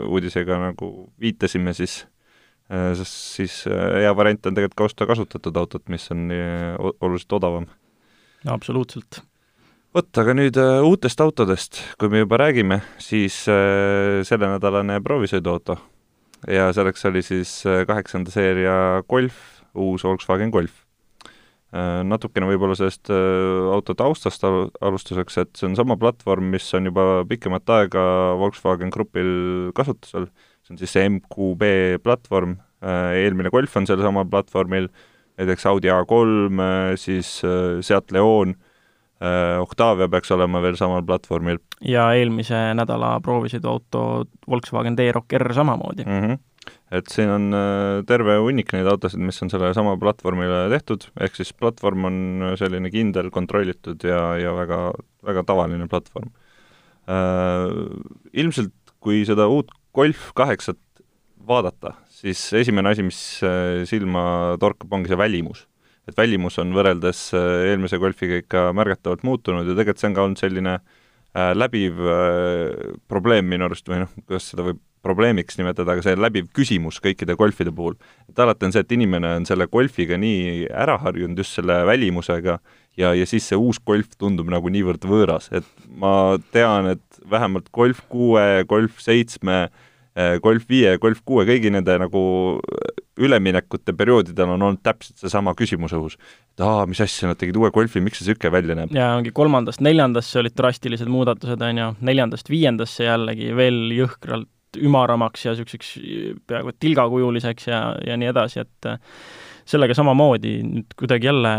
uudisega 0.03 0.59
nagu 0.59 0.89
viitasime, 1.23 1.75
siis 1.77 2.01
äh, 2.03 2.16
siis 3.07 3.63
äh, 3.71 4.03
hea 4.03 4.13
variant 4.17 4.47
on 4.47 4.59
tegelikult 4.59 4.79
ka 4.79 4.89
osta 4.91 5.07
kasutatud 5.07 5.57
autot, 5.57 5.85
mis 5.93 6.11
on 6.15 6.29
oluliselt 7.01 7.39
odavam. 7.39 7.67
absoluutselt 8.47 9.23
vot, 9.97 10.11
aga 10.21 10.35
nüüd 10.37 10.59
uutest 10.85 11.21
autodest, 11.25 11.79
kui 11.97 12.11
me 12.13 12.21
juba 12.25 12.37
räägime, 12.43 12.83
siis 13.01 13.39
sellenädalane 14.29 14.99
proovisõiduauto 15.01 15.79
ja 16.53 16.67
selleks 16.77 17.07
oli 17.09 17.23
siis 17.25 17.63
kaheksanda 17.89 18.35
seeria 18.35 18.75
Golf 19.09 19.57
uus 19.77 20.05
Volkswagen 20.05 20.51
Golf. 20.51 20.83
Äh, 21.77 22.01
natukene 22.07 22.49
võib-olla 22.49 22.77
sellest 22.79 23.11
äh, 23.13 23.69
auto 23.75 23.97
taustast 23.99 24.45
alustuseks, 24.47 25.41
et 25.43 25.53
see 25.59 25.69
on 25.69 25.77
sama 25.79 25.97
platvorm, 26.01 26.53
mis 26.55 26.67
on 26.79 26.89
juba 26.89 27.25
pikemat 27.29 27.73
aega 27.77 28.05
Volkswagen 28.41 28.93
Grupil 28.95 29.73
kasutusel, 29.77 30.31
see 30.67 30.75
on 30.75 30.81
siis 30.81 30.95
see 30.97 31.11
MQB 31.11 31.69
platvorm, 32.05 32.59
äh, 32.83 33.13
eelmine 33.23 33.53
Golf 33.55 33.77
on 33.79 33.87
selsamal 33.89 34.27
platvormil, 34.31 34.91
näiteks 35.39 35.69
Audi 35.71 35.93
A3, 35.93 36.67
siis 36.99 37.39
Seat 37.85 38.13
Leon, 38.15 38.57
Octavia 39.63 40.11
peaks 40.13 40.29
olema 40.35 40.61
veel 40.61 40.75
samal 40.77 41.01
platvormil. 41.09 41.57
ja 41.81 42.11
eelmise 42.13 42.59
nädala 42.77 43.15
proovisõiduauto 43.25 44.03
Volkswagen 44.45 44.97
T-Roc 44.97 45.33
R 45.39 45.55
samamoodi 45.57 46.05
mm. 46.05 46.21
-hmm 46.21 46.43
et 46.97 47.11
siin 47.11 47.31
on 47.31 47.47
äh, 47.57 48.01
terve 48.09 48.37
hunnik 48.43 48.73
neid 48.75 48.89
autosid, 48.91 49.23
mis 49.23 49.39
on 49.45 49.51
sellele 49.53 49.75
sama 49.77 49.97
platvormile 50.01 50.67
tehtud, 50.73 51.09
ehk 51.23 51.39
siis 51.39 51.53
platvorm 51.57 52.09
on 52.09 52.19
selline 52.59 52.91
kindel, 52.95 53.31
kontrollitud 53.35 54.07
ja, 54.07 54.21
ja 54.41 54.55
väga, 54.57 54.81
väga 55.27 55.47
tavaline 55.49 55.89
platvorm 55.91 56.31
äh,. 57.11 57.71
Ilmselt 58.37 58.75
kui 59.03 59.23
seda 59.29 59.47
uut 59.51 59.71
Golf 59.97 60.31
kaheksat 60.37 60.81
vaadata, 61.47 61.95
siis 62.13 62.41
esimene 62.59 62.93
asi, 62.93 63.05
mis 63.07 63.21
äh, 63.47 63.85
silma 63.89 64.57
torkab, 64.61 64.93
ongi 64.93 65.13
see 65.13 65.19
välimus. 65.19 65.67
et 66.07 66.15
välimus 66.15 66.59
on 66.63 66.75
võrreldes 66.77 67.33
äh, 67.35 67.71
eelmise 67.73 67.99
Golfiga 67.99 68.39
ikka 68.43 68.69
märgatavalt 68.77 69.25
muutunud 69.27 69.67
ja 69.67 69.75
tegelikult 69.75 70.03
see 70.03 70.11
on 70.11 70.19
ka 70.19 70.27
olnud 70.27 70.43
selline 70.43 70.75
äh, 70.77 71.53
läbiv 71.55 72.03
äh, 72.03 72.93
probleem 73.09 73.49
minu 73.51 73.67
arust 73.67 73.89
või 73.89 74.05
noh, 74.05 74.13
kuidas 74.27 74.51
seda 74.53 74.69
võib 74.69 74.83
probleemiks 75.07 75.59
nimetada, 75.61 75.95
aga 75.95 76.05
see 76.05 76.19
läbiv 76.19 76.49
küsimus 76.57 76.99
kõikide 77.03 77.37
golfide 77.39 77.73
puhul. 77.75 77.97
et 78.29 78.39
alati 78.43 78.67
on 78.67 78.75
see, 78.75 78.83
et 78.83 78.95
inimene 78.97 79.37
on 79.41 79.47
selle 79.49 79.69
golfiga 79.71 80.19
nii 80.19 80.67
ära 80.71 80.99
harjunud 81.03 81.39
just 81.39 81.59
selle 81.59 81.79
välimusega 81.87 82.59
ja, 82.97 83.13
ja 83.15 83.27
siis 83.29 83.47
see 83.49 83.59
uus 83.59 83.79
golf 83.79 84.17
tundub 84.19 84.51
nagu 84.53 84.71
niivõrd 84.73 85.05
võõras, 85.09 85.51
et 85.55 85.69
ma 85.89 86.37
tean, 86.55 86.91
et 86.97 87.21
vähemalt 87.31 87.71
golf 87.75 88.03
kuue, 88.13 88.65
golf 88.69 89.01
seitsme, 89.05 89.67
eh, 89.67 89.86
golf 90.43 90.65
viie, 90.69 90.97
golf 91.03 91.21
kuue, 91.29 91.45
kõigi 91.49 91.71
nende 91.73 91.99
nagu 92.01 92.23
üleminekute 93.17 93.95
perioodidel 93.97 94.53
on 94.55 94.65
olnud 94.67 94.83
täpselt 94.85 95.23
seesama 95.23 95.55
küsimus 95.57 95.95
õhus. 95.97 96.19
et 96.57 96.65
aa, 96.65 96.85
mis 96.89 97.01
asja, 97.01 97.31
nad 97.31 97.41
tegid 97.41 97.57
uue 97.57 97.71
golfi, 97.73 98.03
miks 98.05 98.21
see 98.21 98.29
niisugune 98.29 98.53
välja 98.53 98.77
näeb? 98.79 98.93
jaa, 98.97 99.15
ongi 99.17 99.33
kolmandast 99.37 99.81
neljandasse 99.85 100.41
olid 100.43 100.57
drastilised 100.57 101.09
muudatused, 101.13 101.63
on 101.63 101.83
ju, 101.83 101.89
neljandast 102.09 102.51
viiendasse 102.53 103.09
jällegi 103.09 103.53
veel 103.57 103.81
jõhkralt 103.97 104.53
ümaramaks 104.77 105.47
ja 105.47 105.55
niisuguseks 105.55 105.93
peaaegu 106.49 106.73
et 106.73 106.81
tilgakujuliseks 106.85 107.69
ja, 107.71 107.81
ja 108.05 108.17
nii 108.21 108.33
edasi, 108.33 108.67
et 108.67 108.91
sellega 109.67 109.97
samamoodi 109.99 110.59
nüüd 110.63 110.95
kuidagi 110.99 111.27
jälle, 111.27 111.53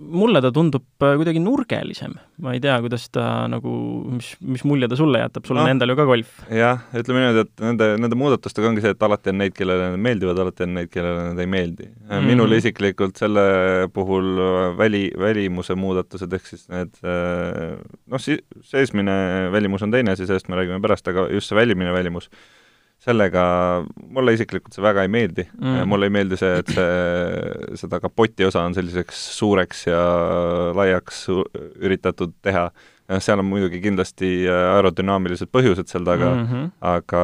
mulle 0.00 0.40
ta 0.42 0.52
tundub 0.54 0.84
kuidagi 1.00 1.40
nurgelisem. 1.42 2.14
ma 2.40 2.54
ei 2.54 2.60
tea, 2.62 2.76
kuidas 2.80 3.08
ta 3.12 3.24
nagu, 3.50 3.72
mis, 4.14 4.30
mis 4.40 4.62
mulje 4.64 4.88
ta 4.88 4.96
sulle 4.96 5.20
jätab, 5.20 5.44
sul 5.48 5.58
no, 5.58 5.64
on 5.66 5.72
endal 5.74 5.92
ju 5.92 5.96
ka 5.98 6.06
golf. 6.08 6.30
jah, 6.54 6.84
ütleme 6.96 7.24
niimoodi, 7.24 7.44
et 7.44 7.64
nende, 7.66 7.88
nende 8.04 8.18
muudatustega 8.20 8.70
ongi 8.70 8.84
see, 8.84 8.94
et 8.94 9.02
alati 9.06 9.32
on 9.34 9.40
neid, 9.42 9.56
kellele 9.56 9.90
need 9.90 10.04
meeldivad, 10.06 10.40
alati 10.44 10.66
on 10.68 10.78
neid, 10.78 10.92
kellele 10.94 11.26
need 11.28 11.42
ei 11.44 11.50
meeldi 11.56 11.88
mm. 11.88 12.06
-hmm. 12.06 12.30
minule 12.30 12.62
isiklikult 12.62 13.20
selle 13.20 13.44
puhul 13.94 14.30
väli, 14.78 15.04
välimuse 15.18 15.74
muudatused, 15.74 16.38
ehk 16.38 16.46
siis 16.54 16.68
need 16.70 16.94
noh, 17.02 18.22
si-, 18.22 18.40
seesmine 18.62 19.50
välimus 19.52 19.82
on 19.82 19.90
teine 19.90 20.14
asi, 20.14 20.26
sellest 20.26 20.48
me 20.48 20.60
räägime 20.60 20.80
pärast, 20.80 21.08
aga 21.10 21.28
just 21.34 21.50
see 21.50 21.58
välimine 21.58 21.92
välimus, 21.92 22.30
sellega 23.00 23.42
mulle 24.12 24.34
isiklikult 24.36 24.76
see 24.76 24.84
väga 24.84 25.06
ei 25.06 25.12
meeldi 25.12 25.46
mm.. 25.48 25.88
mulle 25.88 26.10
ei 26.10 26.14
meeldi 26.14 26.36
see, 26.40 26.60
et 26.60 26.72
see, 26.76 27.76
seda 27.80 28.00
kapoti 28.02 28.44
osa 28.48 28.64
on 28.68 28.76
selliseks 28.76 29.20
suureks 29.38 29.86
ja 29.88 30.00
laiaks 30.76 31.26
üritatud 31.30 32.34
teha. 32.44 32.68
seal 33.18 33.40
on 33.42 33.48
muidugi 33.48 33.80
kindlasti 33.82 34.28
aerodünaamilised 34.52 35.50
põhjused 35.50 35.88
seal 35.90 36.04
taga 36.06 36.28
mm, 36.34 36.44
-hmm. 36.50 36.66
aga, 36.92 37.22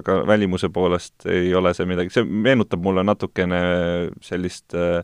aga 0.00 0.18
välimuse 0.28 0.68
poolest 0.68 1.26
ei 1.30 1.54
ole 1.54 1.72
see 1.74 1.86
midagi, 1.88 2.12
see 2.12 2.24
meenutab 2.24 2.82
mulle 2.82 3.06
natukene 3.06 3.62
sellist 4.20 4.74
äh, 4.74 5.00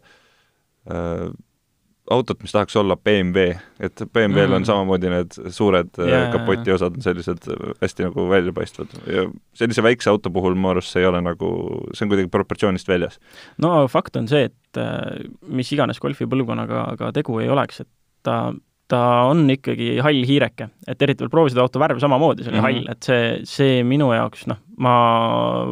autot, 2.11 2.41
mis 2.43 2.53
tahaks 2.55 2.77
olla 2.77 2.97
BMW, 2.97 3.55
et 3.81 4.03
BMW-l 4.13 4.49
mm. 4.51 4.57
on 4.59 4.67
samamoodi 4.69 5.13
need 5.13 5.37
suured 5.55 5.91
yeah, 5.99 6.27
äh, 6.27 6.33
kapotiosad 6.35 6.97
on 6.99 7.05
sellised 7.05 7.47
äh, 7.51 7.75
hästi 7.83 8.09
nagu 8.09 8.27
väljapaistvad 8.31 8.97
ja 9.07 9.27
sellise 9.57 9.85
väikse 9.87 10.11
auto 10.11 10.33
puhul 10.35 10.59
mu 10.59 10.73
arust 10.73 10.95
see 10.95 11.05
ei 11.05 11.11
ole 11.11 11.23
nagu, 11.25 11.53
see 11.95 12.07
on 12.07 12.13
kuidagi 12.13 12.33
proportsioonist 12.33 12.91
väljas. 12.91 13.21
no 13.63 13.85
fakt 13.93 14.19
on 14.21 14.29
see, 14.31 14.51
et 14.51 14.81
äh, 14.81 15.23
mis 15.47 15.71
iganes 15.77 16.03
golfi 16.03 16.29
põlvkonnaga 16.31 16.89
ka 17.01 17.13
tegu 17.17 17.39
ei 17.43 17.53
oleks, 17.53 17.85
et 17.85 17.91
ta 18.27 18.43
ta 18.91 19.01
on 19.31 19.45
ikkagi 19.53 20.01
hall 20.03 20.25
hiireke, 20.27 20.67
et 20.91 21.03
eriti 21.07 21.23
veel 21.23 21.31
proovisid 21.31 21.61
auto 21.63 21.79
värv 21.79 22.01
samamoodi, 22.03 22.43
see 22.43 22.51
oli 22.51 22.59
mm 22.59 22.65
-hmm. 22.67 22.81
hall, 22.81 22.91
et 22.91 23.07
see, 23.07 23.27
see 23.47 23.83
minu 23.87 24.11
jaoks, 24.11 24.49
noh, 24.51 24.59
ma 24.83 24.95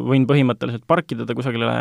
võin 0.07 0.23
põhimõtteliselt 0.29 0.87
parkida 0.87 1.27
ta 1.27 1.35
kusagile 1.35 1.73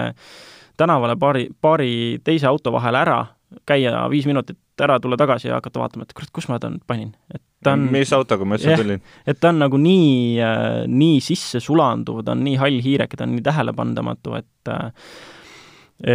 tänavale 0.79 1.15
paari, 1.17 1.49
paari 1.61 1.93
teise 2.25 2.47
auto 2.51 2.73
vahele 2.75 2.99
ära 2.99 3.21
käia 3.69 4.05
viis 4.13 4.27
minutit 4.29 4.59
ära, 4.83 4.99
tulla 5.03 5.19
tagasi 5.19 5.49
ja 5.49 5.59
hakata 5.59 5.81
vaatama, 5.83 6.07
et 6.07 6.15
kurat, 6.17 6.31
kus 6.35 6.49
ma 6.51 6.59
ta 6.63 6.71
nüüd 6.73 6.85
panin. 6.89 7.15
et 7.35 7.43
ta 7.65 7.75
on 7.75 7.89
mis 7.93 8.13
autoga 8.15 8.47
ma 8.47 8.59
üldse 8.59 8.77
tulin? 8.79 9.01
et 9.27 9.41
ta 9.41 9.53
on 9.53 9.63
nagu 9.65 9.81
nii 9.81 10.13
äh,, 10.45 10.85
nii 10.91 11.23
sisse 11.25 11.63
sulanduv, 11.65 12.23
ta 12.27 12.37
on 12.37 12.45
nii 12.47 12.59
hall 12.61 12.79
hiireke, 12.85 13.19
ta 13.19 13.27
on 13.27 13.35
nii 13.37 13.47
tähelepandamatu, 13.49 14.37
et 14.39 14.73
äh, 14.75 14.93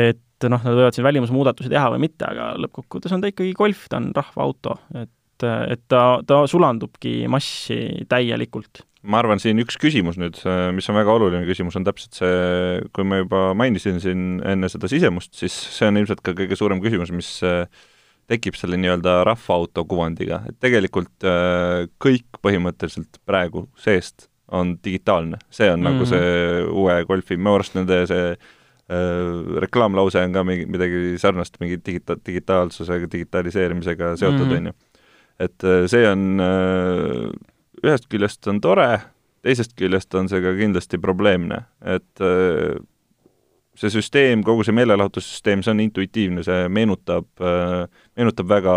et 0.04 0.48
noh, 0.50 0.60
nad 0.60 0.76
võivad 0.76 0.96
siin 0.96 1.08
välimusmuudatusi 1.08 1.72
teha 1.72 1.90
või 1.94 2.06
mitte, 2.06 2.28
aga 2.28 2.54
lõppkokkuvõttes 2.64 3.14
on 3.16 3.24
ta 3.24 3.32
ikkagi 3.32 3.54
golf, 3.58 3.86
ta 3.92 4.00
on 4.00 4.10
rahvaauto, 4.16 4.78
et, 5.02 5.46
et 5.46 5.84
ta, 5.92 6.04
ta 6.28 6.44
sulandubki 6.48 7.22
massi 7.32 8.06
täielikult 8.12 8.84
ma 9.04 9.20
arvan, 9.20 9.42
siin 9.42 9.60
üks 9.64 9.76
küsimus 9.82 10.18
nüüd, 10.20 10.38
mis 10.76 10.88
on 10.90 10.98
väga 10.98 11.16
oluline 11.18 11.44
küsimus, 11.48 11.76
on 11.80 11.86
täpselt 11.88 12.16
see, 12.16 12.84
kui 12.96 13.08
ma 13.08 13.20
juba 13.20 13.42
mainisin 13.58 14.00
siin 14.04 14.38
enne 14.48 14.70
seda 14.72 14.90
sisemust, 14.92 15.34
siis 15.40 15.56
see 15.76 15.90
on 15.90 16.00
ilmselt 16.00 16.24
ka 16.24 16.36
kõige 16.38 16.58
suurem 16.60 16.82
küsimus, 16.84 17.12
mis 17.16 17.32
äh, 17.48 17.66
tekib 18.32 18.56
selle 18.56 18.80
nii-öelda 18.80 19.20
rahvaauto 19.28 19.84
kuvandiga, 19.90 20.44
et 20.48 20.60
tegelikult 20.64 21.28
äh, 21.28 21.86
kõik 22.04 22.42
põhimõtteliselt 22.46 23.20
praegu 23.28 23.68
seest 23.80 24.30
on 24.54 24.78
digitaalne, 24.86 25.40
see 25.52 25.70
on 25.72 25.82
mm 25.82 25.86
-hmm. 25.86 26.00
nagu 26.00 26.06
see 26.08 26.66
uue 26.72 26.98
Golfi, 27.10 27.38
minu 27.38 27.58
arust 27.58 27.76
nende 27.76 28.04
see 28.08 28.32
äh, 28.32 29.60
reklaamlause 29.68 30.24
on 30.24 30.34
ka 30.34 30.44
mingi, 30.48 30.66
midagi 30.66 31.18
sarnast, 31.20 31.60
mingi 31.60 31.82
digita-, 31.84 32.20
digitaalsusega, 32.26 33.12
digitaliseerimisega 33.12 34.16
seotud, 34.16 34.48
mhm. 34.48 34.56
on 34.58 34.66
ju. 34.66 34.74
et 35.40 35.66
see 35.92 36.08
on 36.08 36.40
äh, 36.40 37.53
ühest 37.84 38.08
küljest 38.12 38.48
on 38.52 38.62
tore, 38.64 38.88
teisest 39.44 39.76
küljest 39.80 40.16
on 40.16 40.30
see 40.32 40.42
ka 40.44 40.56
kindlasti 40.58 41.00
probleemne, 41.04 41.64
et 41.84 42.24
äh, 42.24 42.76
see 43.80 43.94
süsteem, 43.94 44.44
kogu 44.46 44.66
see 44.66 44.76
meelelahutussüsteem, 44.78 45.64
see 45.66 45.74
on 45.74 45.82
intuitiivne, 45.84 46.46
see 46.46 46.68
meenutab, 46.74 47.28
äh, 47.42 47.84
meenutab 48.20 48.52
väga 48.52 48.76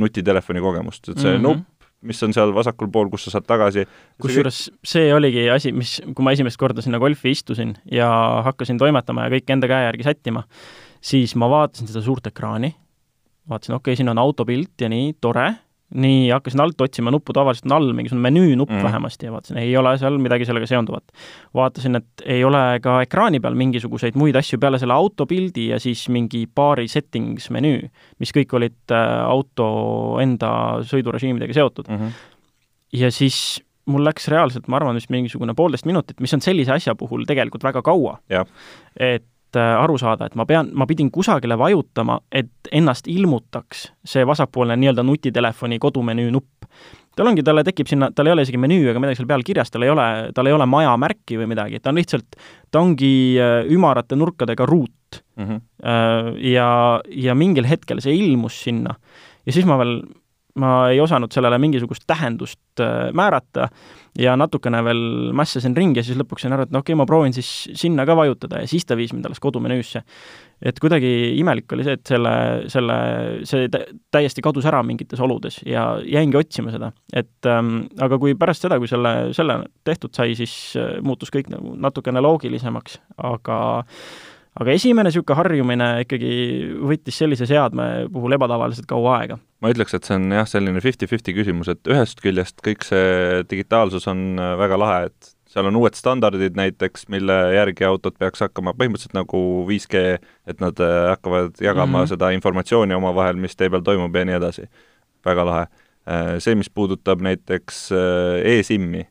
nutitelefoni 0.00 0.64
kogemust, 0.64 1.08
et 1.08 1.18
see 1.18 1.36
mm 1.36 1.36
-hmm. 1.36 1.46
nupp, 1.48 1.66
mis 2.00 2.22
on 2.24 2.32
seal 2.32 2.54
vasakul 2.56 2.88
pool, 2.88 3.10
kus 3.12 3.24
sa 3.24 3.36
saad 3.36 3.46
tagasi. 3.46 3.86
kusjuures 4.22 4.70
see 4.84 5.14
oligi 5.14 5.50
asi, 5.50 5.72
mis, 5.72 6.00
kui 6.14 6.24
ma 6.24 6.32
esimest 6.32 6.56
korda 6.56 6.82
sinna 6.82 6.98
golfi 6.98 7.30
istusin 7.30 7.74
ja 7.92 8.08
hakkasin 8.44 8.78
toimetama 8.78 9.24
ja 9.24 9.36
kõike 9.36 9.52
enda 9.52 9.68
käe 9.68 9.84
järgi 9.84 10.02
sättima, 10.02 10.44
siis 11.00 11.36
ma 11.36 11.48
vaatasin 11.50 11.86
seda 11.86 12.00
suurt 12.00 12.26
ekraani 12.26 12.74
vaatasin, 13.50 13.74
okei 13.74 13.92
okay,, 13.92 13.96
siin 13.96 14.08
on 14.08 14.18
autopilt 14.18 14.80
ja 14.80 14.88
nii, 14.88 15.14
tore, 15.20 15.52
nii, 15.94 16.28
hakkasin 16.30 16.62
alt 16.62 16.80
otsima 16.80 17.10
nuppu, 17.10 17.34
tavaliselt 17.34 17.66
on 17.66 17.76
all 17.76 17.92
mingisugune 17.96 18.22
menüünupp 18.28 18.70
mm. 18.70 18.82
vähemasti 18.86 19.26
ja 19.26 19.32
vaatasin, 19.34 19.58
ei 19.62 19.72
ole 19.76 19.96
seal 19.98 20.18
midagi 20.22 20.46
sellega 20.46 20.68
seonduvat. 20.70 21.14
vaatasin, 21.54 21.98
et 21.98 22.24
ei 22.24 22.44
ole 22.46 22.62
ka 22.82 23.00
ekraani 23.06 23.40
peal 23.42 23.58
mingisuguseid 23.58 24.18
muid 24.20 24.38
asju 24.38 24.60
peale 24.62 24.78
selle 24.78 24.94
autopildi 24.94 25.70
ja 25.72 25.80
siis 25.82 26.06
mingi 26.08 26.44
baari 26.46 26.86
settings 26.88 27.50
menüü, 27.50 27.88
mis 28.22 28.34
kõik 28.36 28.54
olid 28.58 28.94
äh, 28.94 29.08
auto 29.24 29.72
enda 30.22 30.52
sõidurežiimidega 30.86 31.58
seotud 31.58 31.90
mm. 31.90 31.98
-hmm. 31.98 32.22
ja 33.02 33.10
siis 33.10 33.60
mul 33.90 34.04
läks 34.06 34.28
reaalselt, 34.30 34.68
ma 34.70 34.78
arvan, 34.78 34.94
vist 34.94 35.10
mingisugune 35.10 35.54
poolteist 35.58 35.88
minutit, 35.88 36.20
mis 36.20 36.34
on 36.36 36.44
sellise 36.44 36.72
asja 36.72 36.94
puhul 36.94 37.26
tegelikult 37.26 37.64
väga 37.66 37.82
kaua. 37.82 38.18
et 38.96 39.26
aru 39.58 39.98
saada, 39.98 40.28
et 40.28 40.36
ma 40.38 40.46
pean, 40.46 40.70
ma 40.74 40.86
pidin 40.86 41.10
kusagile 41.10 41.58
vajutama, 41.58 42.20
et 42.32 42.70
ennast 42.72 43.08
ilmutaks 43.10 43.88
see 44.06 44.26
vasakpoolne 44.26 44.76
nii-öelda 44.80 45.04
nutitelefoni 45.06 45.78
kodumenüü 45.82 46.30
nupp. 46.34 46.68
tal 47.16 47.26
ongi, 47.26 47.42
talle 47.44 47.64
tekib 47.66 47.88
sinna, 47.90 48.10
tal 48.14 48.30
ei 48.30 48.32
ole 48.32 48.44
isegi 48.46 48.60
menüü 48.60 48.92
ega 48.92 49.00
midagi 49.02 49.18
seal 49.18 49.28
peal 49.28 49.42
kirjas, 49.44 49.70
tal 49.70 49.82
ei 49.84 49.90
ole, 49.90 50.06
tal 50.34 50.46
ei 50.46 50.54
ole 50.56 50.66
maja 50.66 50.94
märki 50.96 51.40
või 51.40 51.50
midagi, 51.50 51.80
ta 51.82 51.90
on 51.90 51.98
lihtsalt, 51.98 52.38
ta 52.70 52.80
ongi 52.80 53.12
äh, 53.40 53.66
ümarate 53.74 54.16
nurkadega 54.16 54.66
ruut 54.68 55.22
mm. 55.36 55.44
-hmm. 55.44 56.38
ja, 56.52 56.70
ja 57.10 57.34
mingil 57.34 57.66
hetkel 57.66 58.00
see 58.00 58.14
ilmus 58.14 58.62
sinna 58.64 58.94
ja 59.46 59.54
siis 59.54 59.66
ma 59.68 59.78
veel 59.80 60.00
ma 60.58 60.90
ei 60.90 61.00
osanud 61.00 61.32
sellele 61.32 61.58
mingisugust 61.62 62.02
tähendust 62.10 62.80
äh, 62.82 63.10
määrata 63.14 63.68
ja 64.18 64.34
natukene 64.36 64.80
veel 64.84 65.02
mässasin 65.36 65.76
ringi 65.76 66.00
ja 66.00 66.04
siis 66.06 66.18
lõpuks 66.18 66.42
sain 66.44 66.54
aru, 66.54 66.66
et 66.66 66.72
no 66.74 66.80
okei 66.82 66.94
okay,, 66.94 66.98
ma 66.98 67.06
proovin 67.06 67.34
siis 67.36 67.50
sinna 67.78 68.06
ka 68.08 68.16
vajutada 68.18 68.62
ja 68.62 68.70
siis 68.70 68.86
ta 68.86 68.96
viis 68.98 69.12
mind 69.14 69.28
alles 69.28 69.40
kodumenüüsse. 69.42 70.02
et 70.62 70.80
kuidagi 70.82 71.10
imelik 71.38 71.72
oli 71.72 71.86
see, 71.86 71.94
et 71.96 72.06
selle, 72.10 72.32
selle, 72.72 72.96
see 73.48 73.68
täiesti 74.10 74.42
kadus 74.44 74.66
ära 74.66 74.82
mingites 74.82 75.20
oludes 75.20 75.60
ja 75.66 75.84
jäingi 76.04 76.40
otsima 76.40 76.74
seda. 76.74 76.92
et 77.12 77.46
ähm, 77.46 77.86
aga 78.00 78.18
kui 78.18 78.34
pärast 78.34 78.66
seda, 78.66 78.78
kui 78.78 78.90
selle, 78.90 79.32
selle 79.36 79.60
tehtud 79.84 80.14
sai, 80.16 80.34
siis 80.38 80.74
äh, 80.76 80.98
muutus 81.02 81.30
kõik 81.30 81.52
nagu 81.52 81.76
natukene 81.78 82.22
loogilisemaks, 82.24 82.98
aga 83.16 83.60
aga 84.58 84.74
esimene 84.74 85.10
niisugune 85.10 85.38
harjumine 85.38 85.88
ikkagi 86.04 86.30
võttis 86.90 87.18
sellise 87.22 87.46
seadme 87.48 87.86
puhul 88.12 88.34
ebatavaliselt 88.34 88.88
kaua 88.90 89.18
aega. 89.20 89.38
ma 89.62 89.70
ütleks, 89.72 89.94
et 89.94 90.06
see 90.06 90.16
on 90.18 90.30
jah, 90.34 90.48
selline 90.48 90.82
fifty-fifty 90.82 91.34
küsimus, 91.36 91.70
et 91.70 91.90
ühest 91.90 92.22
küljest 92.24 92.58
kõik 92.64 92.86
see 92.86 93.44
digitaalsus 93.50 94.08
on 94.10 94.40
äh, 94.40 94.56
väga 94.58 94.80
lahe, 94.80 95.10
et 95.10 95.30
seal 95.50 95.66
on 95.66 95.78
uued 95.78 95.98
standardid 95.98 96.58
näiteks, 96.58 97.08
mille 97.10 97.36
järgi 97.54 97.86
autod 97.86 98.16
peaks 98.18 98.42
hakkama 98.46 98.74
põhimõtteliselt 98.78 99.16
nagu 99.18 99.42
5G, 99.68 100.18
et 100.50 100.64
nad 100.64 100.82
äh, 100.82 100.96
hakkavad 101.12 101.62
jagama 101.62 101.92
mm 101.92 102.02
-hmm. 102.02 102.10
seda 102.14 102.32
informatsiooni 102.34 102.98
omavahel, 102.98 103.38
mis 103.38 103.56
tee 103.56 103.70
peal 103.70 103.86
toimub 103.86 104.16
ja 104.16 104.24
nii 104.24 104.38
edasi. 104.40 104.66
väga 105.24 105.44
lahe. 105.44 105.66
Äh, 106.08 106.38
see, 106.38 106.54
mis 106.54 106.70
puudutab 106.70 107.20
näiteks 107.20 107.90
e-SIM-i 108.44 109.04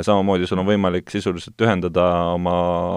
samamoodi 0.00 0.46
sul 0.48 0.60
on 0.62 0.66
võimalik 0.66 1.10
sisuliselt 1.12 1.60
ühendada 1.60 2.04
oma 2.32 2.52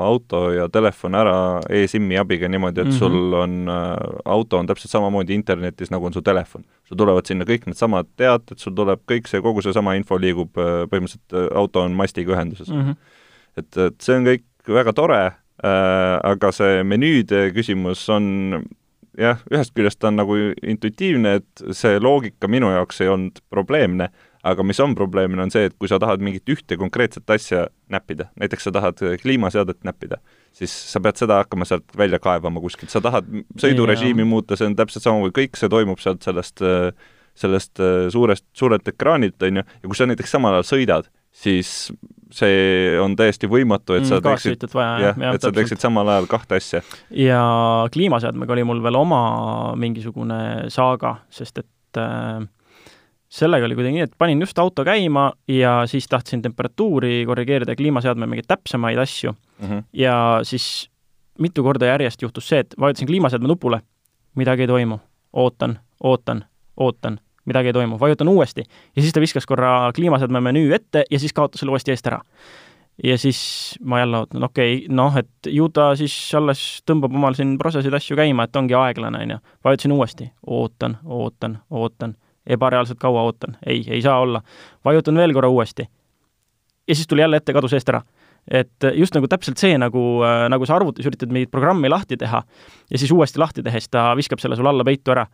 auto 0.05 0.45
ja 0.53 0.67
telefon 0.71 1.17
ära 1.17 1.35
e-SIM-i 1.69 2.19
abiga 2.21 2.49
niimoodi, 2.51 2.81
et 2.81 2.87
mm 2.87 2.93
-hmm. 2.93 2.99
sul 2.99 3.33
on 3.41 3.69
äh,, 3.69 4.21
auto 4.25 4.57
on 4.57 4.67
täpselt 4.67 4.91
samamoodi 4.91 5.33
internetis, 5.33 5.91
nagu 5.91 6.05
on 6.05 6.13
su 6.13 6.21
telefon. 6.21 6.63
sul 6.83 6.97
tulevad 6.97 7.25
sinna 7.25 7.45
kõik 7.45 7.65
needsamad 7.65 8.07
teated, 8.17 8.57
sul 8.57 8.73
tuleb 8.73 8.99
kõik 9.11 9.27
see, 9.27 9.41
kogu 9.41 9.61
seesama 9.61 9.95
info 9.95 10.17
liigub 10.17 10.57
äh,, 10.57 10.85
põhimõtteliselt 10.91 11.33
äh, 11.33 11.57
auto 11.57 11.81
on 11.81 11.91
mastiga 11.91 12.33
ühenduses 12.33 12.69
mm. 12.69 12.81
-hmm. 12.81 12.95
et, 13.57 13.77
et 13.77 14.01
see 14.01 14.15
on 14.15 14.25
kõik 14.25 14.45
väga 14.67 14.93
tore 14.93 15.25
äh,, 15.25 16.19
aga 16.23 16.51
see 16.51 16.83
menüüde 16.83 17.51
küsimus 17.53 18.09
on 18.09 18.63
jah, 19.17 19.39
ühest 19.51 19.73
küljest 19.75 19.99
ta 19.99 20.07
on 20.07 20.19
nagu 20.19 20.37
intuitiivne, 20.63 21.35
et 21.39 21.65
see 21.71 21.99
loogika 21.99 22.47
minu 22.47 22.71
jaoks 22.71 23.01
ei 23.01 23.11
olnud 23.11 23.41
probleemne 23.49 24.09
aga 24.45 24.65
mis 24.67 24.79
on 24.83 24.93
probleemne, 24.97 25.41
on 25.41 25.51
see, 25.53 25.65
et 25.69 25.75
kui 25.79 25.89
sa 25.89 25.97
tahad 26.01 26.21
mingit 26.23 26.49
ühte 26.53 26.77
konkreetset 26.79 27.29
asja 27.33 27.65
näppida, 27.91 28.29
näiteks 28.41 28.67
sa 28.67 28.73
tahad 28.75 29.01
kliimaseadet 29.21 29.81
näppida, 29.87 30.19
siis 30.55 30.73
sa 30.91 31.01
pead 31.03 31.19
seda 31.21 31.41
hakkama 31.41 31.67
sealt 31.67 31.97
välja 31.97 32.21
kaevama 32.21 32.61
kuskilt, 32.63 32.93
sa 32.93 33.01
tahad 33.03 33.27
sõidurežiimi 33.61 34.23
yeah. 34.23 34.31
muuta, 34.35 34.57
see 34.59 34.69
on 34.69 34.77
täpselt 34.77 35.05
samamoodi, 35.07 35.35
kõik 35.39 35.59
see 35.59 35.71
toimub 35.71 36.01
sealt 36.03 36.25
sellest, 36.25 36.63
sellest 37.35 37.83
suurest, 38.13 38.45
suurelt 38.55 38.93
ekraanilt, 38.93 39.37
on 39.47 39.61
ju, 39.61 39.65
ja 39.65 39.89
kui 39.89 39.97
sa 39.97 40.09
näiteks 40.09 40.37
samal 40.37 40.59
ajal 40.59 40.69
sõidad, 40.75 41.09
siis 41.35 41.71
see 42.35 42.95
on 43.01 43.15
täiesti 43.17 43.47
võimatu, 43.49 43.95
et 43.97 44.07
sa 44.07 44.19
mm, 44.19 44.25
teeksid, 44.25 44.65
jah, 44.75 45.23
et 45.33 45.43
sa 45.43 45.51
teeksid 45.55 45.81
samal 45.83 46.09
ajal 46.13 46.29
kahte 46.31 46.59
asja. 46.59 46.81
ja 47.11 47.41
kliimaseadmega 47.93 48.55
oli 48.55 48.65
mul 48.67 48.81
veel 48.83 48.97
oma 48.99 49.21
mingisugune 49.79 50.69
saaga, 50.73 51.17
sest 51.33 51.63
et 51.63 52.01
äh, 52.01 52.45
sellega 53.35 53.67
oli 53.67 53.75
kuidagi 53.75 53.97
nii, 53.97 54.07
et 54.07 54.15
panin 54.17 54.41
just 54.43 54.59
auto 54.59 54.85
käima 54.87 55.29
ja 55.51 55.81
siis 55.89 56.07
tahtsin 56.11 56.41
temperatuuri 56.41 57.23
korrigeerida 57.27 57.75
ja 57.75 57.79
kliimaseadme 57.79 58.27
mingeid 58.29 58.47
täpsemaid 58.47 58.99
asju 59.01 59.31
mm. 59.31 59.67
-hmm. 59.67 59.83
ja 59.93 60.39
siis 60.43 60.89
mitu 61.39 61.63
korda 61.63 61.85
järjest 61.85 62.21
juhtus 62.21 62.47
see, 62.47 62.59
et 62.59 62.75
vajutasin 62.79 63.07
kliimaseadme 63.07 63.47
nupule, 63.47 63.81
midagi 64.35 64.61
ei 64.61 64.67
toimu, 64.67 64.99
ootan, 65.33 65.79
ootan, 66.03 66.45
ootan, 66.77 67.19
midagi 67.45 67.67
ei 67.67 67.73
toimu, 67.73 67.99
vajutan 67.99 68.27
uuesti 68.27 68.63
ja 68.95 69.01
siis 69.01 69.13
ta 69.13 69.21
viskas 69.21 69.45
korra 69.45 69.91
kliimaseadme 69.95 70.41
menüü 70.41 70.73
ette 70.75 71.03
ja 71.11 71.19
siis 71.19 71.33
kaotas 71.33 71.59
selle 71.59 71.75
uuesti 71.75 71.91
eest 71.91 72.07
ära. 72.07 72.21
ja 73.03 73.17
siis 73.17 73.39
ma 73.83 73.99
jälle 73.99 74.17
ootan, 74.17 74.43
okei 74.43 74.75
okay,, 74.75 74.95
noh, 74.95 75.17
et 75.17 75.29
ju 75.47 75.69
ta 75.69 75.95
siis 75.95 76.35
alles 76.35 76.83
tõmbab 76.91 77.15
omal 77.15 77.33
siin 77.33 77.57
protsessid 77.57 77.93
asju 77.93 78.15
käima, 78.15 78.43
et 78.43 78.55
ongi 78.55 78.73
aeglane, 78.73 79.23
on 79.23 79.31
ju. 79.31 79.37
vajutasin 79.63 79.91
uuesti, 79.91 80.31
ootan, 80.47 80.97
ootan, 81.03 81.59
ootan 81.69 82.15
ebareaalselt 82.47 82.99
kaua 83.01 83.25
ootan, 83.27 83.57
ei, 83.65 83.83
ei 83.87 84.01
saa 84.01 84.19
olla. 84.19 84.41
vajutan 84.85 85.17
veel 85.17 85.33
korra 85.33 85.49
uuesti. 85.49 85.87
ja 86.87 86.95
siis 86.95 87.07
tuli 87.07 87.21
jälle 87.21 87.37
ette, 87.37 87.53
kadus 87.53 87.73
eest 87.73 87.89
ära. 87.89 88.01
et 88.51 88.89
just 88.93 89.15
nagu 89.15 89.27
täpselt 89.27 89.57
see, 89.57 89.77
nagu, 89.77 90.23
äh, 90.23 90.47
nagu 90.49 90.65
sa 90.65 90.75
arvutis 90.75 91.05
üritad 91.05 91.31
mingit 91.33 91.51
programmi 91.51 91.89
lahti 91.89 92.17
teha 92.17 92.43
ja 92.91 92.97
siis 92.97 93.11
uuesti 93.11 93.39
lahti 93.39 93.63
tehes 93.63 93.89
ta 93.89 94.11
viskab 94.15 94.39
selle 94.39 94.55
sul 94.55 94.67
alla 94.69 94.83
peitu 94.83 95.11
ära. 95.11 95.25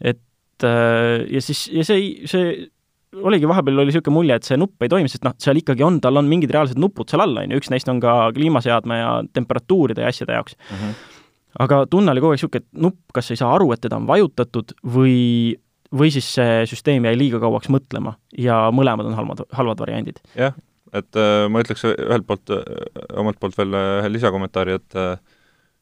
et 0.00 0.64
äh, 0.64 1.26
ja 1.30 1.42
siis, 1.42 1.68
ja 1.72 1.84
see, 1.84 2.26
see 2.26 2.70
oligi, 3.22 3.48
vahepeal 3.48 3.78
oli 3.78 3.92
niisugune 3.92 4.14
mulje, 4.14 4.36
et 4.36 4.44
see 4.48 4.58
nupp 4.58 4.82
ei 4.82 4.90
toimi, 4.92 5.08
sest 5.08 5.24
noh, 5.24 5.32
seal 5.40 5.56
ikkagi 5.56 5.84
on, 5.86 6.00
tal 6.04 6.18
on 6.18 6.26
mingid 6.28 6.50
reaalsed 6.52 6.80
nupud 6.80 7.08
seal 7.08 7.22
all, 7.24 7.38
on 7.40 7.54
ju, 7.54 7.60
üks 7.62 7.70
neist 7.72 7.88
on 7.88 8.02
ka 8.02 8.32
kliimaseadme 8.36 8.98
ja 8.98 9.12
temperatuuride 9.32 10.02
ja 10.04 10.10
asjade 10.12 10.36
jaoks 10.36 10.58
mm. 10.58 10.80
-hmm 10.80 11.14
aga 11.62 11.84
tunne 11.90 12.12
oli 12.12 12.22
kogu 12.22 12.34
aeg 12.34 12.40
niisugune, 12.40 12.64
et 12.64 12.82
nupp 12.84 13.14
kas 13.16 13.30
ei 13.32 13.40
saa 13.40 13.54
aru, 13.56 13.70
et 13.72 13.82
teda 13.84 13.96
on 13.96 14.08
vajutatud 14.08 14.74
või 14.96 15.56
või 15.98 16.12
siis 16.14 16.28
see 16.36 16.64
süsteem 16.70 17.06
jäi 17.08 17.16
liiga 17.18 17.40
kauaks 17.42 17.70
mõtlema 17.72 18.16
ja 18.38 18.66
mõlemad 18.74 19.10
on 19.10 19.16
halvad, 19.18 19.44
halvad 19.56 19.82
variandid. 19.84 20.20
jah, 20.38 20.56
et 20.96 21.18
äh, 21.20 21.46
ma 21.50 21.62
ütleks 21.64 21.86
ühelt 21.88 22.26
poolt 22.28 22.52
äh,, 22.54 22.62
omalt 23.18 23.40
poolt 23.42 23.58
veel 23.58 23.74
ühe 23.76 24.04
äh, 24.04 24.10
lisakommentaari, 24.12 24.78
et 24.80 24.98
äh, 24.98 25.16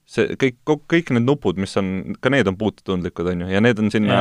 see 0.05 0.35
kõik, 0.37 0.59
kõik 0.90 1.11
need 1.17 1.25
nupud, 1.25 1.57
mis 1.61 1.73
on, 1.81 1.87
ka 2.21 2.29
need 2.33 2.49
on 2.51 2.57
puututundlikud, 2.61 3.29
on 3.33 3.45
ju, 3.45 3.49
ja 3.55 3.61
need 3.64 3.79
on 3.81 3.88
sinna 3.93 4.19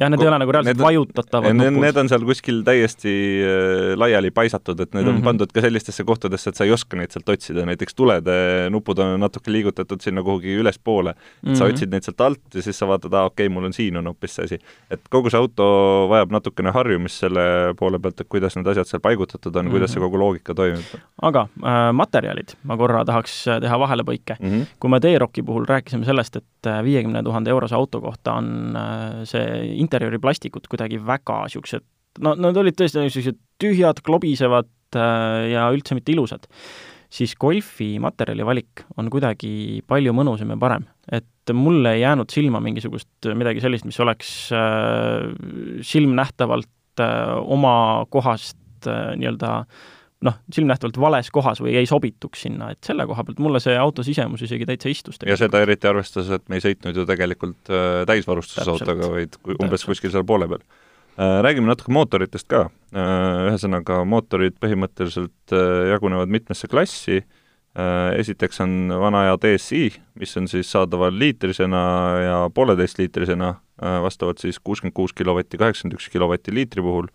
jah, 0.00 0.08
need 0.08 0.22
ei 0.24 0.30
ole 0.30 0.38
nagu 0.40 0.54
reaalselt 0.56 0.80
vajutatavad 0.80 1.52
nupud. 1.52 1.80
Need 1.84 2.00
on 2.00 2.08
seal 2.08 2.24
kuskil 2.24 2.62
täiesti 2.64 3.12
äh, 3.44 3.90
laiali 4.00 4.32
paisatud, 4.34 4.80
et 4.80 4.94
need 4.94 5.04
mm 5.04 5.08
-hmm. 5.08 5.12
on 5.12 5.20
mhm. 5.20 5.28
pandud 5.28 5.52
ka 5.52 5.60
sellistesse 5.60 6.04
kohtadesse, 6.04 6.48
et 6.48 6.56
sa 6.56 6.64
ei 6.64 6.72
oska 6.72 6.96
neid 6.96 7.12
sealt 7.12 7.28
otsida, 7.28 7.66
näiteks 7.68 7.94
tulede 7.94 8.36
nupud 8.72 8.98
on 8.98 9.20
natuke 9.20 9.52
liigutatud 9.52 10.00
sinna 10.00 10.22
kuhugi 10.22 10.56
ülespoole, 10.62 11.10
et 11.10 11.16
mm 11.16 11.52
-hmm. 11.52 11.58
sa 11.58 11.64
mhm. 11.64 11.74
otsid 11.74 11.92
neid 11.92 12.02
sealt 12.02 12.20
alt 12.20 12.54
ja 12.54 12.62
siis 12.62 12.78
sa 12.78 12.88
vaatad, 12.88 13.12
aa 13.12 13.24
okei 13.24 13.46
okay,, 13.46 13.54
mul 13.54 13.64
on 13.64 13.72
siin 13.72 13.96
on 13.96 14.06
hoopis 14.06 14.34
see 14.34 14.44
asi. 14.44 14.58
et 14.90 15.00
kogu 15.10 15.30
see 15.30 15.38
auto 15.38 16.08
vajab 16.08 16.32
natukene 16.32 16.72
harjumist 16.72 17.20
selle 17.20 17.74
poole 17.78 17.98
pealt, 17.98 18.20
et 18.20 18.28
kuidas 18.28 18.56
need 18.56 18.66
asjad 18.66 18.86
seal 18.86 19.00
paigutatud 19.00 19.56
on 19.56 19.64
mm, 19.64 19.68
-hmm. 19.68 19.70
kuidas 19.70 19.92
see 19.92 20.00
kogu 20.00 20.18
loogika 20.18 20.54
toimib. 20.54 20.88
aga 21.22 21.48
äh, 21.60 21.92
materjalid, 21.92 22.56
ma 22.64 22.76
korra 22.76 23.04
tahaks 23.04 23.44
teha 23.60 23.78
vahelepõike 23.78 24.36
mm. 24.40 24.50
-hmm 24.50 24.85
kui 24.86 24.94
me 24.94 25.00
T-Rocki 25.02 25.42
puhul 25.42 25.66
rääkisime 25.66 26.06
sellest, 26.06 26.38
et 26.38 26.68
äh, 26.70 26.78
viiekümne 26.86 27.22
tuhande 27.26 27.50
eurose 27.50 27.74
auto 27.74 28.00
kohta 28.04 28.36
on 28.38 28.76
äh, 28.78 29.24
see 29.26 29.46
interjööriplastikud 29.82 30.68
kuidagi 30.70 31.00
väga 31.02 31.40
niisugused, 31.48 31.82
no 32.22 32.36
nad 32.38 32.58
olid 32.62 32.78
tõesti 32.78 33.02
niisugused 33.02 33.40
tühjad, 33.62 34.02
klobisevad 34.06 34.70
äh, 34.94 35.48
ja 35.50 35.66
üldse 35.74 35.98
mitte 35.98 36.14
ilusad, 36.14 36.46
siis 37.10 37.34
Golfi 37.40 37.96
materjalivalik 38.02 38.86
on 39.00 39.10
kuidagi 39.10 39.82
palju 39.90 40.14
mõnusam 40.14 40.54
ja 40.54 40.60
parem. 40.60 40.86
et 41.10 41.54
mulle 41.54 41.96
ei 41.96 42.00
jäänud 42.04 42.30
silma 42.30 42.60
mingisugust 42.62 43.28
midagi 43.38 43.60
sellist, 43.62 43.86
mis 43.86 43.98
oleks 44.02 44.30
silmnähtavalt 45.86 47.02
oma 47.54 47.76
kohast 48.10 48.88
nii-öelda 48.90 49.52
äh, 49.60 49.84
noh, 50.24 50.36
silmnähtavalt 50.52 50.98
vales 51.00 51.28
kohas 51.34 51.60
või 51.60 51.76
ei 51.76 51.88
sobituks 51.88 52.46
sinna, 52.46 52.70
et 52.72 52.86
selle 52.86 53.06
koha 53.08 53.24
pealt 53.26 53.40
mulle 53.42 53.60
see 53.62 53.76
auto 53.76 54.04
sisemus 54.06 54.42
isegi 54.46 54.68
täitsa 54.68 54.90
istus. 54.92 55.20
ja 55.26 55.36
seda 55.36 55.60
eriti 55.64 55.88
arvestades, 55.90 56.30
et 56.38 56.48
me 56.48 56.58
ei 56.60 56.64
sõitnud 56.64 56.96
ju 56.96 57.06
tegelikult 57.08 57.70
äh, 57.70 58.02
täisvarustuses 58.08 58.70
autoga, 58.72 59.10
vaid 59.12 59.36
umbes 59.56 59.82
Täpselt. 59.82 59.92
kuskil 59.92 60.14
seal 60.14 60.26
poole 60.28 60.48
peal 60.48 60.62
äh,. 60.62 61.40
Räägime 61.44 61.68
natuke 61.68 61.92
mootoritest 61.92 62.48
ka 62.48 62.66
äh,. 62.66 63.50
Ühesõnaga, 63.50 64.00
mootorid 64.08 64.56
põhimõtteliselt 64.62 65.52
äh, 65.52 65.92
jagunevad 65.92 66.32
mitmesse 66.32 66.70
klassi 66.72 67.20
äh,, 67.20 68.16
esiteks 68.16 68.64
on 68.64 68.96
vana 69.04 69.26
aja 69.26 69.38
DSi, 69.44 69.90
mis 70.16 70.36
on 70.40 70.48
siis 70.48 70.72
saadaval 70.72 71.12
liitrisena 71.12 71.86
ja 72.24 72.42
pooleteistliitrisena 72.54 73.54
vastavalt 73.76 74.40
siis 74.40 74.56
kuuskümmend 74.64 74.96
kuus 74.96 75.12
kilovatti, 75.12 75.58
kaheksakümmend 75.60 75.98
üks 75.98 76.08
kilovatti 76.08 76.54
liitri 76.56 76.80
puhul 76.80 77.10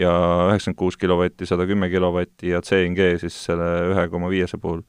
ja 0.00 0.12
üheksakümmend 0.50 0.78
kuus 0.78 0.98
kilovatti, 1.00 1.46
sada 1.46 1.66
kümme 1.66 1.90
kilovatti 1.92 2.50
ja 2.54 2.62
CNG 2.64 3.14
siis 3.22 3.36
selle 3.48 3.70
ühe 3.92 4.08
koma 4.10 4.30
viiese 4.32 4.58
puhul 4.60 4.82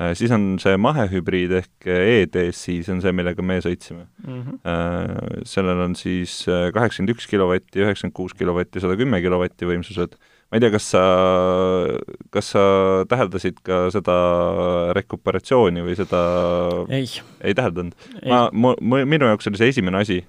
Äh, 0.00 0.14
siis 0.16 0.32
on 0.32 0.54
see 0.56 0.78
mahehübriid 0.80 1.52
ehk 1.52 1.86
EDSI, 1.92 2.78
see 2.80 2.94
on 2.94 3.02
see, 3.04 3.10
millega 3.12 3.44
me 3.44 3.58
sõitsime 3.60 4.06
mm. 4.24 4.38
-hmm. 4.40 5.42
sellel 5.44 5.82
on 5.84 5.96
siis 5.98 6.46
äh, 6.48 6.70
kaheksakümmend 6.72 7.12
üks 7.12 7.28
kilovatti, 7.28 7.82
üheksakümmend 7.82 8.16
kuus 8.16 8.32
kilovatti, 8.32 8.80
sada 8.80 8.96
kümme 8.96 9.20
kilovatti 9.20 9.68
võimsused. 9.68 10.16
ma 10.48 10.56
ei 10.56 10.64
tea, 10.64 10.70
kas 10.72 10.88
sa, 10.94 11.02
kas 12.32 12.48
sa 12.54 12.64
täheldasid 13.08 13.60
ka 13.68 13.90
seda 13.92 14.16
rekuperatsiooni 14.96 15.84
või 15.84 15.98
seda 16.00 16.22
ei, 16.88 17.04
ei 17.44 17.52
täheldanud? 17.52 17.92
ma, 18.24 18.46
mu, 18.52 18.72
minu 19.04 19.28
jaoks 19.28 19.52
oli 19.52 19.60
see 19.60 19.74
esimene 19.76 20.00
asi, 20.00 20.22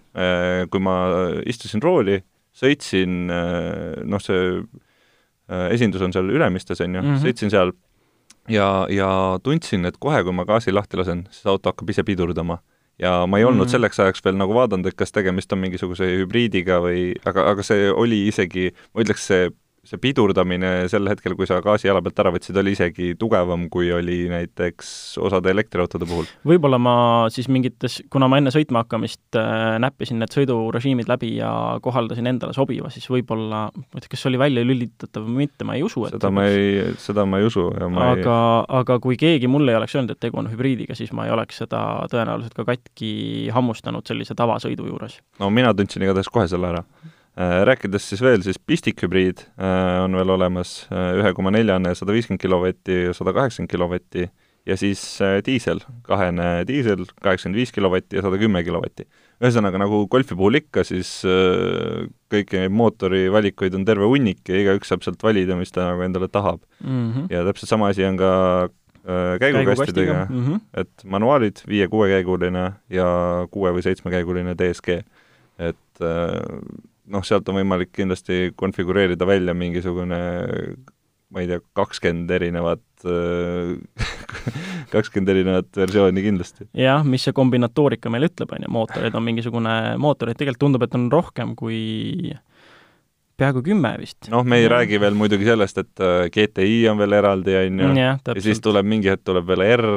kui 0.68 0.84
ma 0.84 0.98
istusin 1.48 1.80
rooli, 1.84 2.20
sõitsin, 2.54 3.26
noh, 4.06 4.22
see 4.22 4.62
esindus 5.74 6.04
on 6.06 6.14
seal 6.16 6.30
Ülemistes, 6.32 6.82
on 6.82 6.94
ju 6.96 7.02
mm, 7.02 7.08
-hmm. 7.10 7.24
sõitsin 7.26 7.52
seal 7.54 7.74
ja, 8.50 8.86
ja 8.90 9.10
tundsin, 9.44 9.86
et 9.86 9.98
kohe, 10.00 10.22
kui 10.24 10.36
ma 10.36 10.46
gaasi 10.48 10.74
lahti 10.74 11.00
lasen, 11.00 11.26
siis 11.32 11.48
auto 11.50 11.72
hakkab 11.72 11.90
ise 11.90 12.04
pidurdama. 12.04 12.60
ja 13.00 13.26
ma 13.26 13.38
ei 13.38 13.44
olnud 13.44 13.58
mm 13.58 13.68
-hmm. 13.68 13.72
selleks 13.72 14.00
ajaks 14.00 14.26
veel 14.26 14.36
nagu 14.38 14.54
vaadanud, 14.54 14.86
et 14.86 14.96
kas 14.96 15.12
tegemist 15.12 15.54
on 15.54 15.60
mingisuguse 15.60 16.06
hübriidiga 16.06 16.78
või, 16.80 17.14
aga, 17.26 17.50
aga 17.50 17.64
see 17.64 17.92
oli 17.92 18.28
isegi, 18.28 18.72
ma 18.94 19.02
ütleks, 19.02 19.26
see 19.28 19.50
see 19.84 20.00
pidurdamine 20.00 20.88
sel 20.92 21.08
hetkel, 21.12 21.36
kui 21.36 21.48
sa 21.50 21.58
gaasi 21.64 21.90
jala 21.90 22.00
pealt 22.04 22.20
ära 22.24 22.32
võtsid, 22.32 22.56
oli 22.60 22.72
isegi 22.76 23.10
tugevam, 23.20 23.66
kui 23.72 23.90
oli 23.92 24.22
näiteks 24.32 25.20
osade 25.24 25.52
elektriautode 25.52 26.08
puhul? 26.08 26.30
võib-olla 26.48 26.80
ma 26.80 26.96
siis 27.34 27.50
mingites, 27.52 28.00
kuna 28.14 28.30
ma 28.32 28.40
enne 28.40 28.54
sõitma 28.56 28.86
hakkamist 28.86 29.38
äh, 29.40 29.76
näppisin 29.84 30.22
need 30.24 30.32
sõidurežiimid 30.36 31.12
läbi 31.12 31.34
ja 31.42 31.52
kohaldasin 31.84 32.32
endale 32.32 32.56
sobiva, 32.56 32.92
siis 32.94 33.10
võib-olla, 33.12 33.66
ma 33.76 34.00
ei 34.00 34.06
tea, 34.06 34.14
kas 34.14 34.24
see 34.24 34.32
oli 34.32 34.40
välja 34.40 34.64
lülitatav 34.64 35.26
või 35.28 35.44
mitte, 35.44 35.68
ma 35.68 35.76
ei 35.76 35.84
usu, 35.84 36.06
et 36.08 36.16
seda 36.16 36.32
ma 36.32 36.46
ei, 36.48 36.86
seda 37.04 37.26
ma 37.28 37.42
ei 37.42 37.50
usu 37.50 37.66
ja 37.68 37.90
ma 37.92 38.14
aga 38.14 38.38
ei..., 38.38 38.78
aga 38.80 38.98
kui 39.04 39.20
keegi 39.20 39.52
mulle 39.52 39.76
ei 39.76 39.80
oleks 39.82 39.98
öelnud, 39.98 40.16
et 40.16 40.22
tegu 40.24 40.40
on 40.40 40.48
hübriidiga, 40.52 40.96
siis 40.96 41.12
ma 41.12 41.28
ei 41.28 41.36
oleks 41.36 41.60
seda 41.66 41.82
tõenäoliselt 42.14 42.56
ka 42.56 42.68
katki 42.72 43.12
hammustanud 43.52 44.08
sellise 44.08 44.38
tavasõidu 44.40 44.88
juures. 44.88 45.20
no 45.44 45.52
mina 45.52 45.76
tundsin 45.76 46.08
igatahes 46.08 46.32
kohe 46.32 46.48
selle 46.48 46.72
ära 46.72 46.86
rääkides 47.38 48.06
siis 48.12 48.22
veel, 48.22 48.44
siis 48.46 48.60
pistikhübriid 48.62 49.42
äh, 49.58 50.04
on 50.04 50.14
veel 50.18 50.30
olemas, 50.36 50.84
äh, 50.94 51.16
ühe 51.18 51.34
koma 51.34 51.54
neljane, 51.54 51.96
sada 51.98 52.14
viiskümmend 52.14 52.42
kilovatti, 52.42 53.08
sada 53.18 53.34
kaheksakümmend 53.34 53.72
kilovatti 53.72 54.28
ja 54.70 54.78
siis 54.80 55.02
diisel, 55.44 55.82
kahene 56.08 56.64
diisel, 56.70 57.08
kaheksakümmend 57.26 57.60
viis 57.60 57.74
kilovatti 57.76 58.20
ja 58.20 58.24
sada 58.24 58.38
kümme 58.40 58.62
kilovatti. 58.64 59.08
ühesõnaga, 59.44 59.82
nagu 59.82 60.06
golfi 60.08 60.38
puhul 60.40 60.62
ikka, 60.62 60.86
siis 60.88 61.10
kõiki 62.32 62.62
neid 62.62 62.72
mootori 62.72 63.26
valikuid 63.34 63.76
on 63.76 63.84
terve 63.84 64.08
hunnik 64.08 64.48
ja 64.48 64.62
igaüks 64.62 64.94
saab 64.94 65.04
sealt 65.04 65.26
valida, 65.26 65.58
mis 65.60 65.74
ta 65.74 65.90
nagu 65.90 66.06
endale 66.06 66.30
tahab 66.32 66.62
mm. 66.80 67.12
-hmm. 67.12 67.28
ja 67.34 67.44
täpselt 67.50 67.74
sama 67.74 67.90
asi 67.92 68.06
on 68.08 68.18
ka 68.22 68.32
käigukastidega, 69.04 70.28
mm 70.30 70.46
-hmm. 70.46 70.62
et 70.80 71.04
manuaalid, 71.04 71.60
viie-kuuekäiguline 71.68 72.72
ja 72.90 73.08
kuue- 73.52 73.74
või 73.76 73.84
seitsmekäiguline 73.84 74.56
DSG. 74.56 75.04
et 75.60 76.00
noh, 77.12 77.24
sealt 77.26 77.50
on 77.50 77.60
võimalik 77.60 77.92
kindlasti 77.96 78.54
konfigureerida 78.56 79.28
välja 79.28 79.56
mingisugune 79.58 80.20
ma 81.34 81.42
ei 81.42 81.50
tea, 81.50 81.60
kakskümmend 81.76 82.32
erinevat 82.32 82.84
kakskümmend 84.94 85.32
erinevat 85.34 85.70
versiooni 85.78 86.24
kindlasti. 86.24 86.68
jah, 86.78 87.04
mis 87.08 87.26
see 87.26 87.36
kombinatoorika 87.36 88.12
meil 88.14 88.28
ütleb, 88.30 88.54
on 88.54 88.68
ju, 88.68 88.72
mootoreid 88.78 89.18
on 89.18 89.26
mingisugune, 89.26 89.78
mootoreid 90.02 90.40
tegelikult 90.40 90.64
tundub, 90.68 90.86
et 90.86 90.98
on 90.98 91.08
rohkem 91.14 91.56
kui 91.60 92.34
peaaegu 93.40 93.64
kümme 93.66 93.96
vist. 94.02 94.30
noh, 94.34 94.46
me 94.46 94.62
ei 94.62 94.68
ja. 94.68 94.76
räägi 94.78 95.02
veel 95.02 95.18
muidugi 95.18 95.50
sellest, 95.50 95.82
et 95.82 96.04
äh, 96.06 96.28
GTI 96.34 96.84
on 96.92 97.02
veel 97.02 97.18
eraldi, 97.20 97.58
on 97.64 97.82
ju, 97.86 97.96
ja 97.98 98.18
siis 98.46 98.62
tuleb 98.64 98.88
mingi 98.90 99.12
hetk 99.12 99.26
tuleb 99.26 99.50
veel 99.50 99.66
R, 99.72 99.90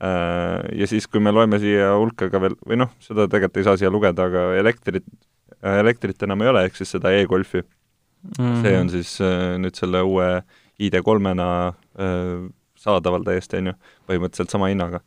äh, 0.00 0.64
ja 0.80 0.88
siis, 0.90 1.10
kui 1.10 1.20
me 1.20 1.34
loeme 1.34 1.60
siia 1.62 1.92
hulka 1.98 2.32
ka 2.32 2.40
veel, 2.46 2.56
või 2.64 2.80
noh, 2.86 2.96
seda 3.04 3.28
tegelikult 3.28 3.60
ei 3.60 3.68
saa 3.68 3.78
siia 3.80 3.92
lugeda, 3.92 4.30
aga 4.32 4.48
elektrit, 4.62 5.04
Äh, 5.04 5.33
elektrit 5.64 6.22
enam 6.26 6.44
ei 6.44 6.52
ole, 6.52 6.66
ehk 6.68 6.76
siis 6.78 6.94
seda 6.96 7.12
e-golfi 7.16 7.62
mm. 7.62 8.60
see 8.62 8.76
on 8.80 8.92
siis 8.92 9.16
äh, 9.24 9.54
nüüd 9.60 9.78
selle 9.78 10.04
uue 10.04 10.28
ID3-na 10.82 11.48
äh, 11.70 12.46
saadaval 12.84 13.24
täiesti, 13.24 13.62
on 13.62 13.72
ju, 13.72 13.74
põhimõtteliselt 14.10 14.52
sama 14.52 14.68
hinnaga. 14.72 15.00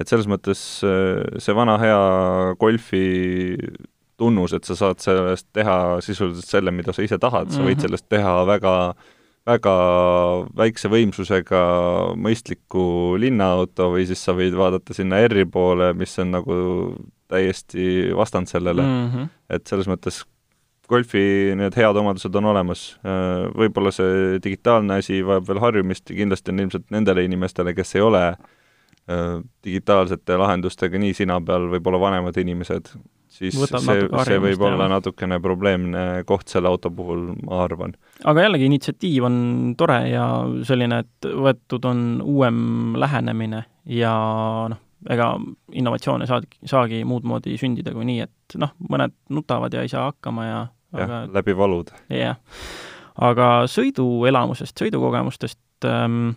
et 0.00 0.08
selles 0.10 0.26
mõttes 0.26 0.60
see 0.82 1.54
vana 1.54 1.76
hea 1.78 1.98
golfi 2.58 3.02
tunnus, 4.18 4.54
et 4.56 4.66
sa 4.66 4.76
saad 4.78 5.02
sellest 5.02 5.48
teha 5.54 6.00
sisuliselt 6.04 6.48
selle, 6.48 6.72
mida 6.74 6.94
sa 6.94 7.04
ise 7.04 7.18
tahad, 7.22 7.52
sa 7.52 7.62
võid 7.62 7.76
mhm. 7.76 7.84
sellest 7.86 8.08
teha 8.10 8.34
väga 8.48 8.74
väga 9.48 9.74
väikse 10.56 10.90
võimsusega 10.92 11.62
mõistliku 12.20 13.16
linnaauto 13.18 13.90
või 13.94 14.06
siis 14.06 14.22
sa 14.22 14.34
võid 14.38 14.54
vaadata 14.58 14.94
sinna 14.94 15.18
R-i 15.26 15.46
poole, 15.50 15.92
mis 15.98 16.14
on 16.22 16.30
nagu 16.36 16.58
täiesti 17.32 18.12
vastand 18.14 18.50
sellele 18.50 18.82
mm. 18.82 19.08
-hmm. 19.10 19.32
et 19.56 19.66
selles 19.66 19.88
mõttes 19.90 20.22
golfi 20.92 21.54
need 21.56 21.74
head 21.78 21.96
omadused 21.96 22.34
on 22.36 22.50
olemas, 22.52 22.82
võib-olla 23.56 23.92
see 23.94 24.40
digitaalne 24.44 24.98
asi 25.00 25.22
vajab 25.24 25.48
veel 25.48 25.60
harjumist 25.62 26.10
ja 26.10 26.16
kindlasti 26.18 26.52
on 26.52 26.60
ilmselt 26.66 26.90
nendele 26.92 27.24
inimestele, 27.24 27.72
kes 27.74 27.96
ei 27.96 28.02
ole 28.04 28.22
digitaalsete 29.64 30.36
lahendustega 30.38 30.98
nii 30.98 31.14
sina 31.16 31.40
peal, 31.40 31.70
võib-olla 31.72 32.00
vanemad 32.02 32.36
inimesed, 32.38 32.92
siis 33.32 33.56
Võtab 33.58 33.84
see, 33.84 34.04
see 34.28 34.38
võib 34.42 34.60
jah. 34.60 34.68
olla 34.68 34.88
natukene 34.92 35.38
probleemne 35.42 36.04
koht 36.28 36.52
selle 36.52 36.70
auto 36.70 36.92
puhul, 36.94 37.30
ma 37.46 37.62
arvan. 37.64 37.96
aga 38.28 38.46
jällegi, 38.46 38.68
initsiatiiv 38.70 39.26
on 39.28 39.36
tore 39.78 39.98
ja 40.10 40.26
selline, 40.68 41.02
et 41.06 41.28
võetud 41.46 41.88
on 41.88 42.06
uuem 42.24 42.60
lähenemine 43.00 43.64
ja 43.90 44.14
noh, 44.72 44.82
ega 45.10 45.32
innovatsioon 45.72 46.22
ei 46.22 46.30
saa, 46.30 46.42
saagi 46.68 47.02
muud 47.08 47.26
moodi 47.26 47.56
sündida 47.60 47.94
kui 47.94 48.06
nii, 48.06 48.28
et 48.28 48.60
noh, 48.60 48.74
mõned 48.90 49.16
nutavad 49.34 49.74
ja 49.74 49.82
ei 49.82 49.90
saa 49.90 50.10
hakkama 50.10 50.46
ja 50.46 50.60
jah 50.92 51.04
aga..., 51.08 51.24
läbi 51.32 51.56
valude. 51.56 51.96
jah. 52.12 52.38
aga 53.16 53.48
sõiduelamusest, 53.70 54.76
sõidukogemustest 54.78 55.88
ähm, 55.88 56.34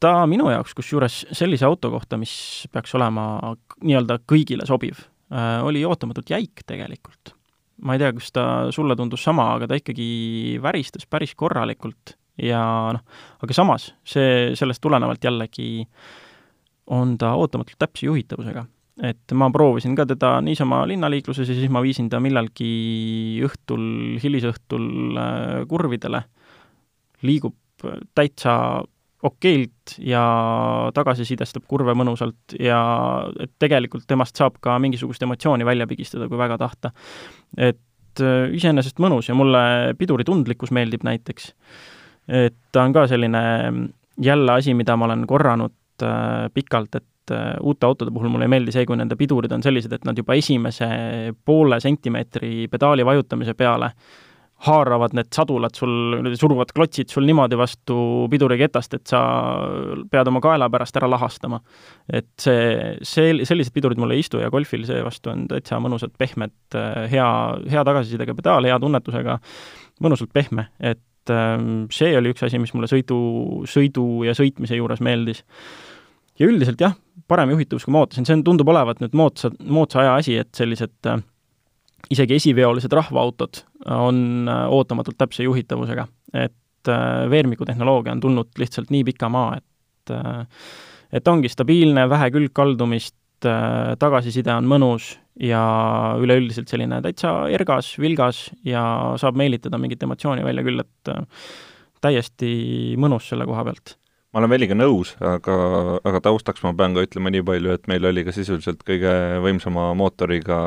ta 0.00 0.22
minu 0.30 0.50
jaoks, 0.52 0.74
kusjuures 0.78 1.20
sellise 1.36 1.68
auto 1.68 1.92
kohta, 1.92 2.18
mis 2.20 2.32
peaks 2.72 2.94
olema 2.98 3.54
nii-öelda 3.82 4.20
kõigile 4.28 4.66
sobiv 4.68 5.04
oli 5.62 5.84
ootamatult 5.84 6.30
jäik 6.30 6.62
tegelikult. 6.66 7.34
ma 7.84 7.94
ei 7.94 8.00
tea, 8.00 8.12
kas 8.16 8.32
ta 8.32 8.44
sulle 8.74 8.96
tundus 8.96 9.22
sama, 9.22 9.52
aga 9.54 9.68
ta 9.68 9.76
ikkagi 9.78 10.58
väristas 10.62 11.04
päris 11.06 11.34
korralikult 11.38 12.16
ja 12.42 12.62
noh, 12.96 13.20
aga 13.42 13.54
samas 13.54 13.92
see, 14.06 14.56
sellest 14.58 14.80
tulenevalt 14.82 15.24
jällegi 15.24 15.68
äh, 15.82 16.08
on 16.90 17.16
ta 17.18 17.34
ootamatult 17.36 17.78
täpse 17.78 18.06
juhitavusega. 18.06 18.64
et 19.02 19.32
ma 19.38 19.46
proovisin 19.54 19.94
ka 19.94 20.02
teda 20.10 20.40
niisama 20.42 20.80
linnaliikluses 20.90 21.46
ja 21.46 21.54
siis 21.54 21.70
ma 21.70 21.78
viisin 21.84 22.08
ta 22.10 22.18
millalgi 22.18 23.38
õhtul, 23.46 24.18
hilisõhtul 24.18 24.88
äh, 25.14 25.60
kurvidele, 25.70 26.24
liigub 27.22 27.54
täitsa 28.18 28.82
okeilt 29.26 29.96
ja 29.98 30.22
tagasisidestab 30.94 31.64
kurve 31.68 31.94
mõnusalt 31.98 32.54
ja 32.60 32.78
et 33.40 33.50
tegelikult 33.58 34.06
temast 34.06 34.38
saab 34.38 34.60
ka 34.62 34.76
mingisugust 34.82 35.22
emotsiooni 35.26 35.66
välja 35.66 35.88
pigistada, 35.90 36.28
kui 36.30 36.38
väga 36.38 36.58
tahta. 36.60 36.92
et 37.56 38.22
äh, 38.22 38.54
iseenesest 38.54 39.02
mõnus 39.02 39.28
ja 39.28 39.34
mulle 39.34 39.94
piduritundlikkus 39.98 40.70
meeldib 40.70 41.02
näiteks. 41.02 41.52
et 42.28 42.56
ta 42.72 42.82
on 42.82 42.92
ka 42.92 43.06
selline 43.10 43.42
jälle 44.22 44.52
asi, 44.52 44.74
mida 44.74 44.96
ma 44.96 45.06
olen 45.06 45.26
korranud 45.26 45.74
äh, 46.02 46.46
pikalt, 46.54 46.94
et 46.94 47.34
äh, 47.34 47.56
uute 47.60 47.86
autode 47.86 48.10
puhul 48.10 48.28
mulle 48.28 48.46
ei 48.46 48.54
meeldi 48.54 48.72
see, 48.72 48.86
kui 48.86 48.96
nende 48.96 49.16
pidurid 49.16 49.52
on 49.52 49.62
sellised, 49.62 49.92
et 49.92 50.04
nad 50.04 50.18
juba 50.18 50.34
esimese 50.38 50.88
poole 51.44 51.80
sentimeetri 51.80 52.68
pedaali 52.70 53.06
vajutamise 53.06 53.54
peale 53.54 53.90
haaravad 54.66 55.14
need 55.14 55.30
sadulad 55.34 55.76
sul, 55.78 56.30
suruvad 56.38 56.72
klotsid 56.74 57.12
sul 57.12 57.26
niimoodi 57.28 57.58
vastu 57.58 57.98
piduriketast, 58.30 58.96
et 58.98 59.10
sa 59.10 59.20
pead 60.10 60.30
oma 60.30 60.42
kaela 60.42 60.66
pärast 60.72 60.96
ära 60.98 61.10
lahastama. 61.10 61.60
et 62.12 62.30
see, 62.40 62.96
see, 63.02 63.44
sellised 63.46 63.74
pidurid 63.74 64.00
mulle 64.00 64.18
ei 64.18 64.24
istu 64.24 64.42
ja 64.42 64.50
golfil 64.50 64.86
seevastu 64.88 65.30
on 65.30 65.46
täitsa 65.50 65.78
mõnusad, 65.82 66.14
pehmed, 66.18 66.56
hea, 67.12 67.28
hea 67.70 67.84
tagasisidega 67.86 68.34
pedaal, 68.34 68.66
hea 68.66 68.78
tunnetusega, 68.82 69.38
mõnusalt 70.02 70.34
pehme, 70.34 70.68
et 70.80 71.34
ähm, 71.34 71.86
see 71.94 72.16
oli 72.18 72.34
üks 72.34 72.42
asi, 72.48 72.58
mis 72.58 72.74
mulle 72.74 72.90
sõidu, 72.90 73.20
sõidu 73.70 74.08
ja 74.26 74.34
sõitmise 74.34 74.78
juures 74.78 75.02
meeldis 75.04 75.44
ja 76.38 76.50
üldiselt 76.50 76.82
jah, 76.82 76.98
parem 77.30 77.54
juhitavus, 77.54 77.86
kui 77.86 77.94
ma 77.94 78.02
ootasin, 78.02 78.26
see 78.26 78.38
on, 78.38 78.46
tundub 78.46 78.74
olevat 78.74 79.02
nüüd 79.02 79.14
moodsa, 79.18 79.52
moodsa 79.62 80.02
aja 80.02 80.18
asi, 80.18 80.38
et 80.42 80.50
sellised 80.58 81.10
äh, 81.10 81.22
isegi 82.14 82.38
esiveolised 82.38 82.94
rahvaautod 82.94 83.62
on 83.86 84.48
äh, 84.48 84.64
ootamatult 84.74 85.18
täpse 85.18 85.46
juhitavusega. 85.46 86.06
et 86.34 86.88
äh, 86.88 87.30
veermikutehnoloogia 87.30 88.12
on 88.12 88.20
tulnud 88.20 88.50
lihtsalt 88.58 88.90
nii 88.90 89.04
pika 89.04 89.28
maa, 89.28 89.56
et 89.56 90.14
äh, 90.14 90.44
et 91.12 91.28
ongi 91.28 91.48
stabiilne, 91.48 92.08
vähe 92.08 92.30
külgkaldumist 92.30 93.16
tagasiside 93.38 94.50
on 94.50 94.66
mõnus 94.66 95.12
ja 95.40 95.60
üleüldiselt 96.18 96.68
selline 96.68 96.98
täitsa 97.00 97.46
ergas, 97.54 97.92
vilgas 98.02 98.48
ja 98.66 98.82
saab 99.16 99.38
meelitada 99.38 99.78
mingit 99.78 100.02
emotsiooni 100.02 100.42
välja 100.44 100.64
küll, 100.66 100.82
et 100.82 101.12
täiesti 102.02 102.50
mõnus 102.98 103.30
selle 103.30 103.46
koha 103.46 103.62
pealt 103.70 103.94
ma 104.32 104.42
olen 104.42 104.52
Veliga 104.52 104.76
nõus, 104.76 105.14
aga, 105.24 105.56
aga 106.06 106.20
taustaks 106.26 106.62
ma 106.66 106.74
pean 106.76 106.96
ka 106.96 107.06
ütlema 107.06 107.32
nii 107.32 107.44
palju, 107.46 107.72
et 107.78 107.88
meil 107.90 108.10
oli 108.10 108.26
ka 108.26 108.34
sisuliselt 108.36 108.82
kõige 108.86 109.12
võimsama 109.44 109.92
mootoriga 109.96 110.58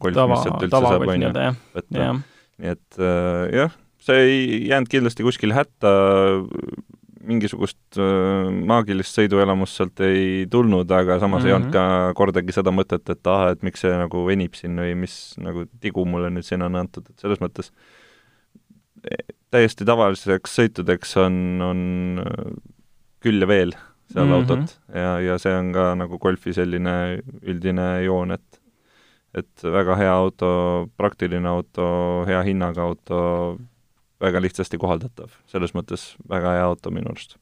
golf, 0.00 0.22
mis 0.32 0.44
sealt 0.46 0.64
üldse 0.64 0.84
saab, 0.86 1.04
on 1.04 1.26
ju, 1.26 1.32
võtta. 1.76 2.12
Nii 2.60 2.74
et 2.74 3.00
äh, 3.00 3.44
jah, 3.56 3.76
see 4.00 4.24
ei 4.26 4.40
jäänud 4.70 4.90
kindlasti 4.92 5.26
kuskile 5.26 5.56
hätta, 5.56 5.92
mingisugust 7.30 7.98
äh, 8.00 8.48
maagilist 8.68 9.16
sõiduelamust 9.16 9.76
sealt 9.76 10.02
ei 10.04 10.46
tulnud, 10.50 10.90
aga 10.90 11.18
samas 11.20 11.42
mm 11.42 11.44
-hmm. 11.44 11.48
ei 11.48 11.56
olnud 11.56 11.68
mhm. 11.68 11.76
ka 11.76 12.14
kordagi 12.18 12.56
seda 12.56 12.72
mõtet, 12.74 13.04
et 13.12 13.32
ah, 13.32 13.50
et 13.52 13.62
miks 13.66 13.84
see 13.84 13.92
nagu 13.96 14.24
venib 14.26 14.56
siin 14.58 14.78
või 14.80 14.94
mis 15.04 15.18
nagu 15.40 15.66
tigu 15.80 16.06
mulle 16.08 16.30
nüüd 16.32 16.46
siin 16.46 16.64
on 16.66 16.80
antud, 16.80 17.08
et 17.10 17.20
selles 17.20 17.42
mõttes 17.42 17.72
eh, 19.04 19.24
täiesti 19.50 19.84
tavaliseks 19.84 20.56
sõitudeks 20.60 21.16
on, 21.20 21.36
on 21.64 21.80
küll 23.20 23.40
ja 23.40 23.48
veel 23.48 23.74
seal 24.10 24.26
mm 24.26 24.32
-hmm. 24.32 24.34
autot 24.34 24.80
ja, 24.94 25.20
ja 25.20 25.38
see 25.38 25.52
on 25.54 25.72
ka 25.72 25.94
nagu 25.94 26.18
golfi 26.18 26.54
selline 26.56 27.20
üldine 27.42 28.02
joon, 28.04 28.32
et 28.32 28.59
et 29.36 29.64
väga 29.64 29.96
hea 30.00 30.12
auto, 30.12 30.52
praktiline 30.98 31.48
auto, 31.48 31.86
hea 32.28 32.40
hinnaga 32.46 32.82
auto, 32.82 33.20
väga 34.20 34.42
lihtsasti 34.42 34.80
kohaldatav, 34.80 35.32
selles 35.50 35.74
mõttes 35.76 36.14
väga 36.28 36.56
hea 36.58 36.64
auto 36.66 36.92
minu 36.94 37.12
arust. 37.12 37.36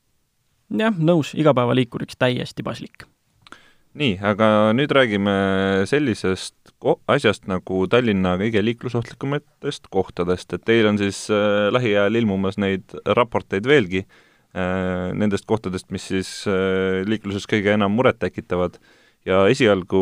jah, 0.68 0.94
nõus, 0.94 1.32
igapäevaliikuriks 1.34 2.18
täiesti 2.20 2.62
paslik. 2.62 3.06
nii, 3.98 4.18
aga 4.22 4.72
nüüd 4.76 4.92
räägime 4.94 5.32
sellisest 5.90 6.54
asjast 7.10 7.48
nagu 7.50 7.86
Tallinna 7.90 8.36
kõige 8.38 8.62
liiklusohtlikumatest 8.62 9.88
kohtadest, 9.90 10.52
et 10.52 10.64
teil 10.68 10.86
on 10.86 11.00
siis 11.00 11.26
äh, 11.32 11.72
lähiajal 11.74 12.20
ilmumas 12.20 12.60
neid 12.60 12.94
raporteid 13.06 13.66
veelgi 13.66 14.04
äh, 14.04 15.10
nendest 15.16 15.48
kohtadest, 15.48 15.90
mis 15.90 16.06
siis 16.12 16.30
äh, 16.46 17.02
liikluses 17.08 17.48
kõige 17.50 17.74
enam 17.74 17.96
muret 17.96 18.20
tekitavad 18.20 18.78
ja 19.28 19.44
esialgu 19.50 20.00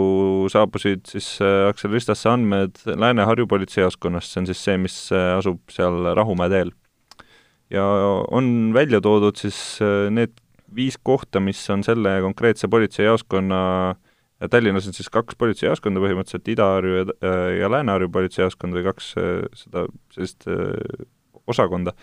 saabusid 0.53 1.07
siis 1.11 1.37
äh, 1.43 1.67
Aksel 1.71 1.93
Ristasse 1.95 2.31
andmed 2.31 2.79
Lääne-Harju 2.87 3.49
politseijaoskonnast, 3.51 4.33
see 4.33 4.43
on 4.43 4.49
siis 4.51 4.65
see, 4.69 4.81
mis 4.81 4.97
äh, 5.15 5.35
asub 5.37 5.63
seal 5.73 6.13
Rahumäe 6.17 6.53
teel. 6.53 6.73
ja 7.71 7.85
on 8.31 8.73
välja 8.75 9.01
toodud 9.03 9.39
siis 9.41 9.81
äh, 9.83 10.09
need 10.15 10.37
viis 10.75 10.99
kohta, 11.03 11.41
mis 11.41 11.61
on 11.71 11.83
selle 11.87 12.19
konkreetse 12.23 12.69
politseijaoskonna 12.69 13.61
ja 14.41 14.49
Tallinnas 14.53 14.87
on 14.87 14.95
siis 14.95 15.09
kaks 15.11 15.39
politseijaoskonda 15.41 16.03
põhimõtteliselt, 16.03 16.51
Ida-Harju 16.53 16.99
ja, 17.01 17.35
ja 17.63 17.71
Lääne-Harju 17.73 18.11
politseijaoskond 18.13 18.77
või 18.77 18.85
kaks 18.87 19.15
seda 19.63 19.87
sellist 20.15 20.47
osakonda 21.47 21.95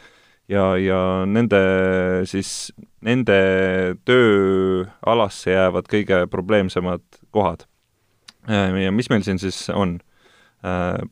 ja, 0.49 0.63
ja 0.77 0.99
nende 1.29 1.59
siis, 2.29 2.71
nende 3.03 3.37
tööalasse 4.07 5.53
jäävad 5.53 5.87
kõige 5.91 6.23
probleemsemad 6.31 7.03
kohad. 7.31 7.67
ja 8.47 8.91
mis 8.91 9.09
meil 9.09 9.23
siin 9.23 9.39
siis 9.39 9.69
on? 9.69 9.99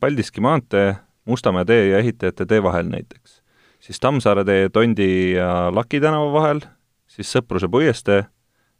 Paldiski 0.00 0.40
maantee, 0.40 0.94
Mustamäe 1.28 1.64
tee 1.64 1.90
ja 1.92 1.98
Ehitajate 2.02 2.46
tee 2.46 2.62
vahel 2.62 2.88
näiteks. 2.90 3.42
siis 3.80 4.00
Tammsaare 4.00 4.44
tee 4.44 4.68
Tondi 4.68 5.32
ja 5.32 5.70
Laki 5.74 6.00
tänava 6.00 6.32
vahel, 6.32 6.60
siis 7.06 7.36
Sõpruse 7.36 7.68
puiestee, 7.70 8.24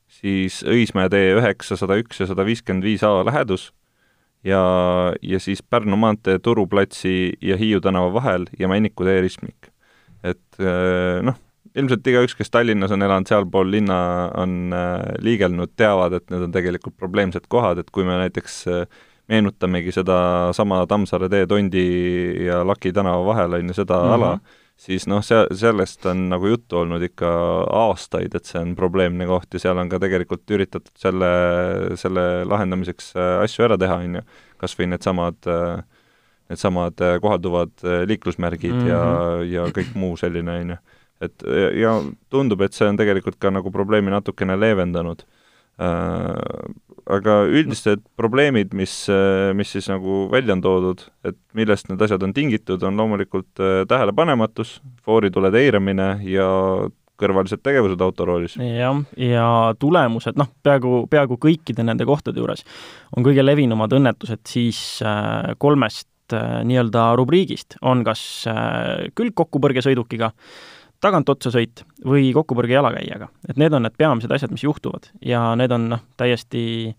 siis 0.08 0.62
Õismäe 0.64 1.08
tee 1.08 1.34
üheksa, 1.36 1.76
sada 1.76 1.96
üks 2.00 2.20
ja 2.20 2.26
sada 2.26 2.44
viiskümmend 2.44 2.84
viis 2.84 3.04
A 3.04 3.24
lähedus 3.24 3.72
ja, 4.44 4.62
ja 5.22 5.40
siis 5.40 5.62
Pärnu 5.62 5.96
maantee 5.96 6.38
Turu 6.38 6.66
platsi 6.66 7.32
ja 7.40 7.56
Hiiu 7.56 7.80
tänava 7.80 8.12
vahel 8.12 8.48
ja 8.58 8.68
Männiku 8.68 9.04
tee 9.04 9.20
ristmik 9.20 9.71
et 10.22 10.60
äh, 10.62 11.20
noh, 11.26 11.38
ilmselt 11.78 12.06
igaüks, 12.06 12.36
kes 12.36 12.52
Tallinnas 12.52 12.92
on 12.94 13.04
elanud 13.04 13.28
sealpool 13.30 13.70
linna, 13.72 13.98
on 14.38 14.74
äh, 14.76 15.14
liigelnud, 15.24 15.74
teavad, 15.78 16.18
et 16.18 16.28
need 16.32 16.48
on 16.48 16.54
tegelikult 16.54 16.98
probleemsed 17.00 17.48
kohad, 17.52 17.80
et 17.82 17.90
kui 17.94 18.06
me 18.06 18.18
näiteks 18.20 18.58
äh, 18.72 19.04
meenutamegi 19.32 19.94
sedasama 19.94 20.82
Tammsaare 20.90 21.30
tee 21.32 21.46
Tondi 21.48 21.86
ja 22.46 22.60
Laki 22.66 22.92
tänava 22.92 23.24
vahel, 23.30 23.56
on 23.58 23.72
ju, 23.72 23.78
seda 23.78 23.98
mm 24.02 24.08
-hmm. 24.08 24.14
ala, 24.18 24.38
siis 24.76 25.06
noh, 25.06 25.22
see, 25.24 25.46
sellest 25.56 26.06
on 26.06 26.28
nagu 26.28 26.46
juttu 26.46 26.82
olnud 26.82 27.02
ikka 27.02 27.30
aastaid, 27.70 28.34
et 28.34 28.44
see 28.44 28.60
on 28.60 28.76
probleemne 28.76 29.26
koht 29.26 29.54
ja 29.54 29.62
seal 29.62 29.78
on 29.78 29.88
ka 29.88 29.98
tegelikult 30.02 30.50
üritatud 30.50 30.94
selle, 30.98 31.32
selle 31.96 32.44
lahendamiseks 32.44 33.14
asju 33.16 33.64
ära 33.64 33.78
teha, 33.78 33.96
on 33.96 34.14
ju. 34.20 34.22
kas 34.62 34.78
või 34.78 34.92
needsamad 34.92 35.48
äh, 35.50 35.82
needsamad 36.52 37.00
äh, 37.00 37.18
kohalduvad 37.22 37.72
äh, 37.84 38.02
liiklusmärgid 38.08 38.72
mm 38.72 38.80
-hmm. 38.80 38.88
ja, 38.88 39.04
mhm. 39.36 39.52
ja 39.52 39.66
kõik 39.72 39.94
muu 39.94 40.16
selline, 40.16 40.60
on 40.60 40.70
ju. 40.70 40.76
et 41.22 41.42
ja 41.78 41.90
tundub, 42.30 42.60
et 42.60 42.74
see 42.74 42.88
on 42.88 42.96
tegelikult 42.96 43.36
ka 43.38 43.50
nagu 43.50 43.70
probleemi 43.70 44.10
natukene 44.10 44.60
leevendanud 44.60 45.22
äh,. 45.80 46.80
Aga 47.10 47.40
üldised 47.50 47.98
probleemid, 48.16 48.74
mis, 48.78 49.08
mis 49.58 49.72
siis 49.72 49.88
nagu 49.90 50.28
välja 50.30 50.52
on 50.54 50.60
toodud, 50.62 51.00
et 51.24 51.36
millest 51.52 51.88
need 51.88 52.02
asjad 52.02 52.22
on 52.22 52.32
tingitud, 52.32 52.82
on 52.82 52.96
loomulikult 52.96 53.58
äh, 53.58 53.82
tähelepanematus, 53.90 54.80
fooritulede 55.02 55.58
eiramine 55.58 56.20
ja 56.22 56.46
kõrvalised 57.22 57.62
tegevused 57.62 58.00
autoroolis. 58.02 58.56
jah, 58.56 59.02
ja 59.16 59.48
tulemused, 59.78 60.38
noh, 60.38 60.48
peaaegu, 60.62 61.06
peaaegu 61.10 61.38
kõikide 61.42 61.84
nende 61.86 62.06
kohtade 62.08 62.40
juures 62.40 62.64
on 63.16 63.26
kõige 63.26 63.44
levinumad 63.44 63.92
õnnetused 63.98 64.42
siis 64.48 65.02
kolmest 65.58 66.08
äh, 66.36 66.60
nii-öelda 66.68 67.12
rubriigist 67.18 67.78
on 67.82 68.04
kas 68.06 68.22
äh, 68.50 69.08
külgkokkupõrge 69.18 69.84
sõidukiga, 69.84 70.32
tagantotsa 71.02 71.50
sõit 71.54 71.84
või 72.06 72.30
kokkupõrge 72.34 72.76
jalakäijaga. 72.76 73.28
et 73.48 73.56
need 73.60 73.74
on 73.74 73.82
need 73.86 73.96
peamised 73.98 74.32
asjad, 74.32 74.52
mis 74.54 74.64
juhtuvad 74.64 75.10
ja 75.20 75.52
need 75.58 75.72
on 75.74 75.88
noh, 75.96 76.04
täiesti 76.16 76.94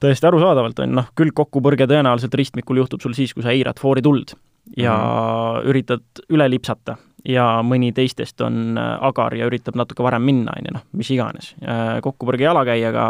täiesti 0.00 0.26
arusaadavalt 0.26 0.78
on 0.84 0.94
noh, 0.96 1.10
külgkokkupõrge 1.16 1.88
tõenäoliselt 1.90 2.34
ristmikul 2.34 2.80
juhtub 2.80 3.02
sul 3.04 3.16
siis, 3.16 3.34
kui 3.36 3.44
sa 3.44 3.52
eirad 3.52 3.80
foorituld 3.80 4.34
ja 4.76 4.94
mm 4.94 5.04
-hmm. 5.04 5.70
üritad 5.72 6.24
üle 6.28 6.50
lipsata 6.50 6.96
ja 7.28 7.46
mõni 7.66 7.90
teistest 7.96 8.40
on 8.44 8.78
äh, 8.78 8.92
agar 9.08 9.34
ja 9.36 9.48
üritab 9.50 9.76
natuke 9.78 10.04
varem 10.04 10.24
minna, 10.26 10.54
on 10.56 10.68
ju, 10.68 10.74
noh, 10.76 10.86
mis 10.96 11.10
iganes. 11.14 11.52
Äh, 11.60 11.98
kokkupõrge 12.04 12.46
jalakäijaga 12.46 13.04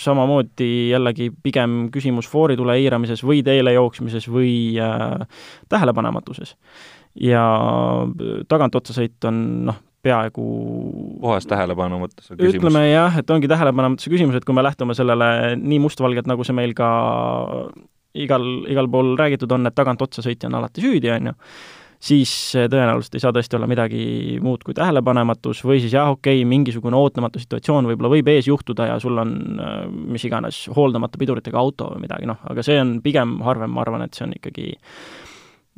samamoodi 0.00 0.70
jällegi 0.92 1.30
pigem 1.42 1.82
küsimus 1.94 2.28
fooritule 2.30 2.78
eiramises 2.80 3.24
või 3.26 3.44
teele 3.46 3.74
jooksmises 3.76 4.28
või 4.30 4.52
äh, 4.80 5.44
tähelepanematuses. 5.72 6.56
ja 7.20 7.44
äh, 8.06 8.42
tagantotsasõit 8.48 9.28
on 9.28 9.44
noh, 9.70 9.80
peaaegu 10.02 10.44
puhas 11.20 11.46
tähelepanematuse 11.46 12.34
küsimus. 12.34 12.56
ütleme 12.56 12.86
jah, 12.90 13.18
et 13.20 13.30
ongi 13.30 13.48
tähelepanematuse 13.48 14.10
küsimus, 14.10 14.38
et 14.38 14.46
kui 14.48 14.56
me 14.56 14.64
lähtume 14.64 14.96
sellele 14.96 15.56
nii 15.60 15.80
mustvalgelt, 15.84 16.30
nagu 16.30 16.46
see 16.46 16.56
meil 16.56 16.72
ka 16.74 16.88
igal, 18.14 18.46
igal 18.70 18.88
pool 18.90 19.12
räägitud 19.20 19.52
on, 19.52 19.68
et 19.68 19.76
tagantotsasõitja 19.76 20.48
on 20.48 20.58
alati 20.60 20.82
süüdi, 20.84 21.12
on 21.12 21.30
ju 21.30 21.36
siis 22.00 22.32
tõenäoliselt 22.56 23.16
ei 23.16 23.22
saa 23.22 23.32
tõesti 23.36 23.58
olla 23.58 23.68
midagi 23.68 24.02
muud 24.42 24.62
kui 24.64 24.74
tähelepanematus 24.76 25.60
või 25.66 25.82
siis 25.82 25.92
jah, 25.94 26.08
okei 26.14 26.40
okay,, 26.40 26.48
mingisugune 26.48 26.96
ootamatu 26.96 27.42
situatsioon 27.42 27.90
võib-olla 27.90 28.12
võib 28.14 28.30
ees 28.32 28.48
juhtuda 28.48 28.88
ja 28.88 29.00
sul 29.02 29.20
on 29.20 29.34
äh, 29.60 29.82
mis 30.16 30.24
iganes 30.24 30.62
hooldamata 30.76 31.20
piduritega 31.20 31.60
auto 31.60 31.90
või 31.92 32.06
midagi, 32.06 32.28
noh, 32.30 32.40
aga 32.48 32.64
see 32.64 32.78
on 32.80 32.96
pigem 33.04 33.36
harvem, 33.44 33.74
ma 33.74 33.84
arvan, 33.84 34.06
et 34.06 34.16
see 34.16 34.24
on 34.26 34.32
ikkagi 34.38 34.70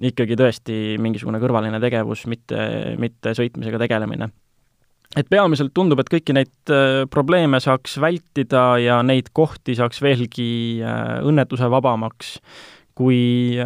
ikkagi 0.03 0.39
tõesti 0.39 0.77
mingisugune 1.03 1.39
kõrvaline 1.43 1.79
tegevus, 1.83 2.25
mitte, 2.31 2.63
mitte 2.99 3.35
sõitmisega 3.39 3.79
tegelemine. 3.83 4.31
Et 5.19 5.29
peamiselt 5.29 5.75
tundub, 5.77 6.01
et 6.01 6.09
kõiki 6.11 6.35
neid 6.35 6.73
äh, 6.73 7.03
probleeme 7.13 7.59
saaks 7.61 7.99
vältida 8.01 8.63
ja 8.81 9.01
neid 9.05 9.29
kohti 9.37 9.75
saaks 9.77 10.01
veelgi 10.03 10.53
äh, 10.81 11.19
õnnetuse 11.27 11.69
vabamaks, 11.71 12.39
kui, 12.97 13.57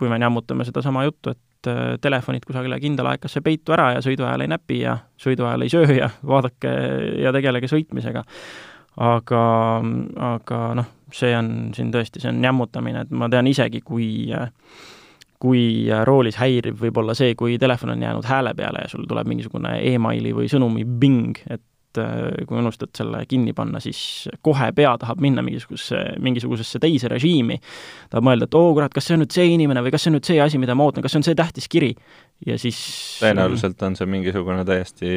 kui 0.00 0.08
me 0.08 0.16
nämmutame 0.16 0.64
sedasama 0.64 1.02
juttu, 1.04 1.34
et 1.34 1.40
et 1.60 1.70
äh, 1.70 1.98
telefonid 2.00 2.44
kusagile 2.46 2.80
kindlalaekasse 2.80 3.42
peitu 3.44 3.74
ära 3.76 3.92
ja 3.96 4.04
sõidu 4.04 4.24
ajal 4.24 4.44
ei 4.44 4.52
näpi 4.52 4.80
ja 4.80 4.96
sõidu 5.20 5.46
ajal 5.48 5.66
ei 5.66 5.72
söö 5.72 5.96
ja 5.96 6.10
vaadake 6.26 6.72
ja 7.20 7.32
tegelege 7.32 7.68
sõitmisega. 7.68 8.24
aga, 9.00 9.42
aga 10.34 10.62
noh, 10.74 10.88
see 11.12 11.34
on 11.36 11.70
siin 11.74 11.92
tõesti, 11.92 12.20
see 12.20 12.32
on 12.32 12.42
jammutamine, 12.44 13.04
et 13.06 13.10
ma 13.10 13.28
tean 13.28 13.46
isegi, 13.46 13.80
kui 13.80 14.26
kui 15.40 15.88
roolis 16.04 16.36
häiriv 16.36 16.82
võib 16.82 16.98
olla 17.00 17.14
see, 17.16 17.34
kui 17.34 17.56
telefon 17.58 17.94
on 17.94 18.02
jäänud 18.02 18.26
hääle 18.28 18.52
peale 18.54 18.82
ja 18.82 18.90
sul 18.92 19.06
tuleb 19.08 19.28
mingisugune 19.30 19.78
emaili 19.94 20.34
või 20.36 20.50
sõnumi 20.52 20.84
bing, 20.84 21.38
et 21.48 21.62
äh, 21.98 22.44
kui 22.46 22.58
unustad 22.60 22.92
selle 22.96 23.24
kinni 23.28 23.54
panna, 23.56 23.80
siis 23.82 24.28
kohe 24.46 24.70
pea 24.76 24.92
tahab 25.00 25.20
minna 25.22 25.42
mingisugusesse, 25.42 26.20
mingisugusesse 26.22 26.80
teise 26.82 27.10
režiimi. 27.10 27.58
tahab 28.12 28.28
mõelda, 28.28 28.46
et 28.46 28.58
oo 28.58 28.70
oh, 28.70 28.74
kurat, 28.78 28.94
kas 28.94 29.08
see 29.08 29.16
on 29.16 29.24
nüüd 29.24 29.34
see 29.34 29.48
inimene 29.54 29.82
või 29.84 29.94
kas 29.94 30.06
see 30.06 30.12
on 30.12 30.18
nüüd 30.18 30.30
see 30.30 30.40
asi, 30.42 30.60
mida 30.62 30.76
ma 30.78 30.86
ootan, 30.86 31.04
kas 31.04 31.16
see 31.16 31.22
on 31.22 31.26
see 31.26 31.38
tähtis 31.38 31.68
kiri? 31.70 31.94
ja 32.46 32.56
siis 32.60 32.78
tõenäoliselt 33.20 33.82
on 33.84 33.96
see 33.98 34.08
mingisugune 34.08 34.64
täiesti 34.68 35.10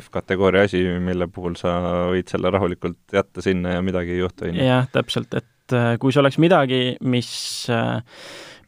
F-kategooria 0.00 0.66
asi, 0.68 0.82
mille 1.00 1.30
puhul 1.32 1.56
sa 1.56 1.78
võid 2.12 2.28
selle 2.28 2.52
rahulikult 2.52 3.16
jätta 3.16 3.44
sinna 3.44 3.76
ja 3.78 3.84
midagi 3.84 4.16
ei 4.16 4.20
juhtu, 4.20 4.50
on 4.50 4.58
ju. 4.58 4.66
jah, 4.66 4.90
täpselt, 4.92 5.32
et 5.38 5.76
äh, 5.76 5.94
kui 6.02 6.12
see 6.12 6.20
oleks 6.20 6.40
midagi, 6.42 6.82
mis, 7.08 7.30
äh, 7.72 8.02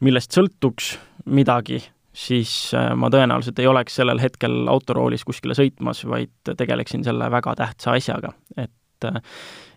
millest 0.05 0.37
sõltuks 0.37 0.95
midagi, 1.29 1.83
siis 2.19 2.75
äh, 2.75 2.91
ma 2.99 3.11
tõenäoliselt 3.13 3.61
ei 3.63 3.71
oleks 3.71 3.99
sellel 4.01 4.21
hetkel 4.23 4.67
autoroolis 4.71 5.25
kuskile 5.29 5.55
sõitmas, 5.59 6.03
vaid 6.09 6.53
tegeleksin 6.59 7.07
selle 7.07 7.31
väga 7.31 7.55
tähtsa 7.59 7.95
asjaga, 7.99 8.33
et 8.59 9.07
äh, 9.07 9.21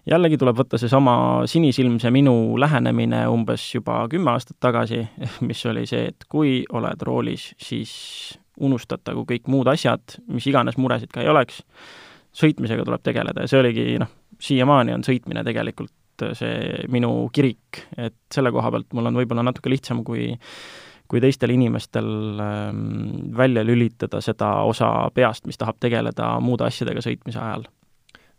jällegi 0.10 0.40
tuleb 0.42 0.58
võtta 0.58 0.80
seesama 0.82 1.16
sinisilmse 1.50 2.12
minu 2.14 2.58
lähenemine 2.60 3.24
umbes 3.30 3.68
juba 3.76 4.02
kümme 4.12 4.34
aastat 4.34 4.58
tagasi, 4.64 5.04
mis 5.48 5.66
oli 5.70 5.86
see, 5.90 6.10
et 6.14 6.30
kui 6.30 6.62
oled 6.74 7.08
roolis, 7.08 7.52
siis 7.62 7.94
unustatagu 8.62 9.26
kõik 9.30 9.50
muud 9.50 9.70
asjad, 9.72 10.18
mis 10.30 10.46
iganes 10.50 10.78
muresid 10.82 11.14
ka 11.14 11.24
ei 11.24 11.32
oleks, 11.32 11.62
sõitmisega 12.38 12.86
tuleb 12.88 13.02
tegeleda. 13.04 13.44
Ja 13.44 13.52
see 13.52 13.62
oligi 13.62 13.86
noh, 14.02 14.10
siiamaani 14.42 14.96
on 14.96 15.06
sõitmine 15.06 15.44
tegelikult 15.46 15.94
see 16.38 16.86
minu 16.94 17.30
kirik, 17.34 17.82
et 17.98 18.18
selle 18.34 18.52
koha 18.54 18.70
pealt 18.74 18.94
mul 18.94 19.10
on 19.10 19.18
võib-olla 19.18 19.46
natuke 19.46 19.72
lihtsam 19.74 20.04
kui 20.06 20.28
kui 21.12 21.20
teistel 21.20 21.52
inimestel 21.52 22.40
ähm, 22.40 23.36
välja 23.36 23.66
lülitada 23.68 24.22
seda 24.24 24.54
osa 24.68 25.10
peast, 25.16 25.44
mis 25.50 25.60
tahab 25.60 25.82
tegeleda 25.84 26.38
muude 26.44 26.64
asjadega 26.70 27.04
sõitmise 27.04 27.42
ajal. 27.42 27.68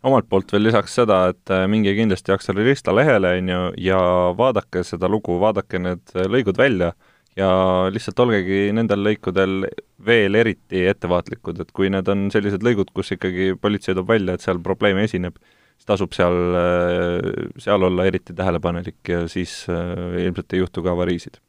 Omalt 0.03 0.27
poolt 0.31 0.51
veel 0.51 0.65
lisaks 0.67 0.97
seda, 0.99 1.27
et 1.31 1.53
äh, 1.53 1.67
minge 1.71 1.93
kindlasti 1.95 2.33
Akselerista 2.35 2.95
lehele, 2.97 3.37
on 3.43 3.53
ju, 3.53 3.63
ja 3.91 4.01
vaadake 4.39 4.83
seda 4.89 5.11
lugu, 5.13 5.37
vaadake 5.43 5.83
need 5.83 6.17
lõigud 6.33 6.59
välja 6.59 6.95
ja 7.37 7.53
lihtsalt 7.93 8.19
olgegi 8.25 8.65
nendel 8.77 9.05
lõikudel 9.05 9.69
veel 10.05 10.41
eriti 10.41 10.83
ettevaatlikud, 10.89 11.63
et 11.63 11.71
kui 11.77 11.93
need 11.93 12.09
on 12.13 12.27
sellised 12.33 12.65
lõigud, 12.65 12.91
kus 12.97 13.15
ikkagi 13.15 13.53
politsei 13.61 13.97
toob 13.97 14.11
välja, 14.11 14.35
et 14.35 14.45
seal 14.45 14.61
probleeme 14.65 15.05
esineb, 15.07 15.37
siis 15.77 15.93
tasub 15.93 16.17
seal, 16.17 16.41
äh, 16.57 17.55
seal 17.61 17.89
olla 17.89 18.09
eriti 18.09 18.37
tähelepanelik 18.37 19.13
ja 19.13 19.27
siis 19.29 19.63
äh, 19.69 20.23
ilmselt 20.25 20.57
ei 20.57 20.65
juhtu 20.65 20.85
ka 20.85 20.97
avariisid 20.97 21.41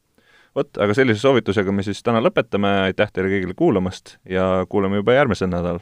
vot, 0.55 0.69
aga 0.77 0.95
sellise 0.97 1.21
soovitusega 1.23 1.73
me 1.75 1.85
siis 1.85 2.03
täna 2.03 2.21
lõpetame, 2.23 2.71
aitäh 2.89 3.11
teile 3.13 3.31
kõigile 3.31 3.57
kuulamast 3.57 4.17
ja 4.29 4.65
kuulame 4.69 5.01
juba 5.01 5.17
järgmisel 5.17 5.51
nädalal 5.51 5.81